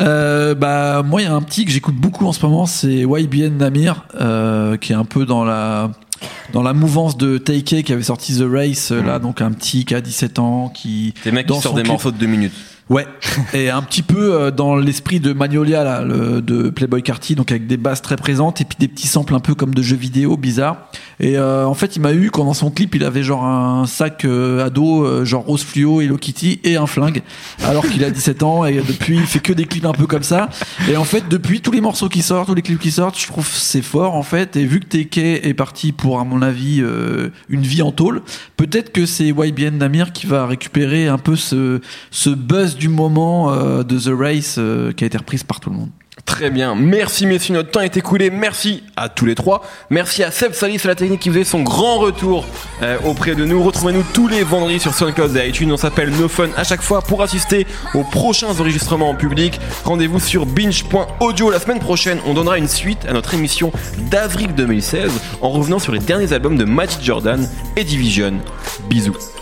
[0.00, 3.04] Euh, bah moi il y a un petit que j'écoute beaucoup en ce moment, c'est
[3.06, 5.90] YBN Namir, euh, qui est un peu dans la
[6.52, 9.84] dans la mouvance de Taike qui avait sorti The Race euh, là, donc un petit
[9.84, 12.52] qui a 17 ans qui Des mecs qui sortent des morceaux de deux minutes.
[12.92, 13.06] Ouais,
[13.54, 17.50] et un petit peu euh, dans l'esprit de Magnolia là, le, de Playboy Carty, donc
[17.50, 19.96] avec des basses très présentes et puis des petits samples un peu comme de jeux
[19.96, 20.76] vidéo bizarres.
[21.22, 23.86] Et euh, en fait, il m'a eu quand dans son clip, il avait genre un
[23.86, 27.22] sac euh, à dos, euh, genre rose fluo, Hello Kitty et un flingue,
[27.64, 30.24] alors qu'il a 17 ans et depuis il fait que des clips un peu comme
[30.24, 30.48] ça.
[30.90, 33.26] Et en fait, depuis tous les morceaux qui sortent, tous les clips qui sortent, je
[33.26, 34.56] trouve c'est fort en fait.
[34.56, 38.22] Et vu que TK est parti pour à mon avis euh, une vie en tôle,
[38.56, 43.52] peut-être que c'est YBN Namir qui va récupérer un peu ce ce buzz du moment
[43.52, 45.90] euh, de The Race euh, qui a été reprise par tout le monde.
[46.26, 46.74] Très bien.
[46.74, 48.28] Merci messieurs, notre temps est écoulé.
[48.30, 49.62] Merci à tous les trois.
[49.88, 52.44] Merci à Seb Salis à la technique qui faisait son grand retour
[52.82, 53.62] euh, auprès de nous.
[53.62, 55.70] Retrouvez-nous tous les vendredis sur SoundCloud et iTunes.
[55.70, 59.60] On s'appelle No Fun à chaque fois pour assister aux prochains enregistrements en public.
[59.84, 61.50] Rendez-vous sur binge.audio.
[61.50, 63.70] La semaine prochaine, on donnera une suite à notre émission
[64.10, 68.34] d'avril 2016 en revenant sur les derniers albums de Magic Jordan et Division.
[68.88, 69.41] Bisous.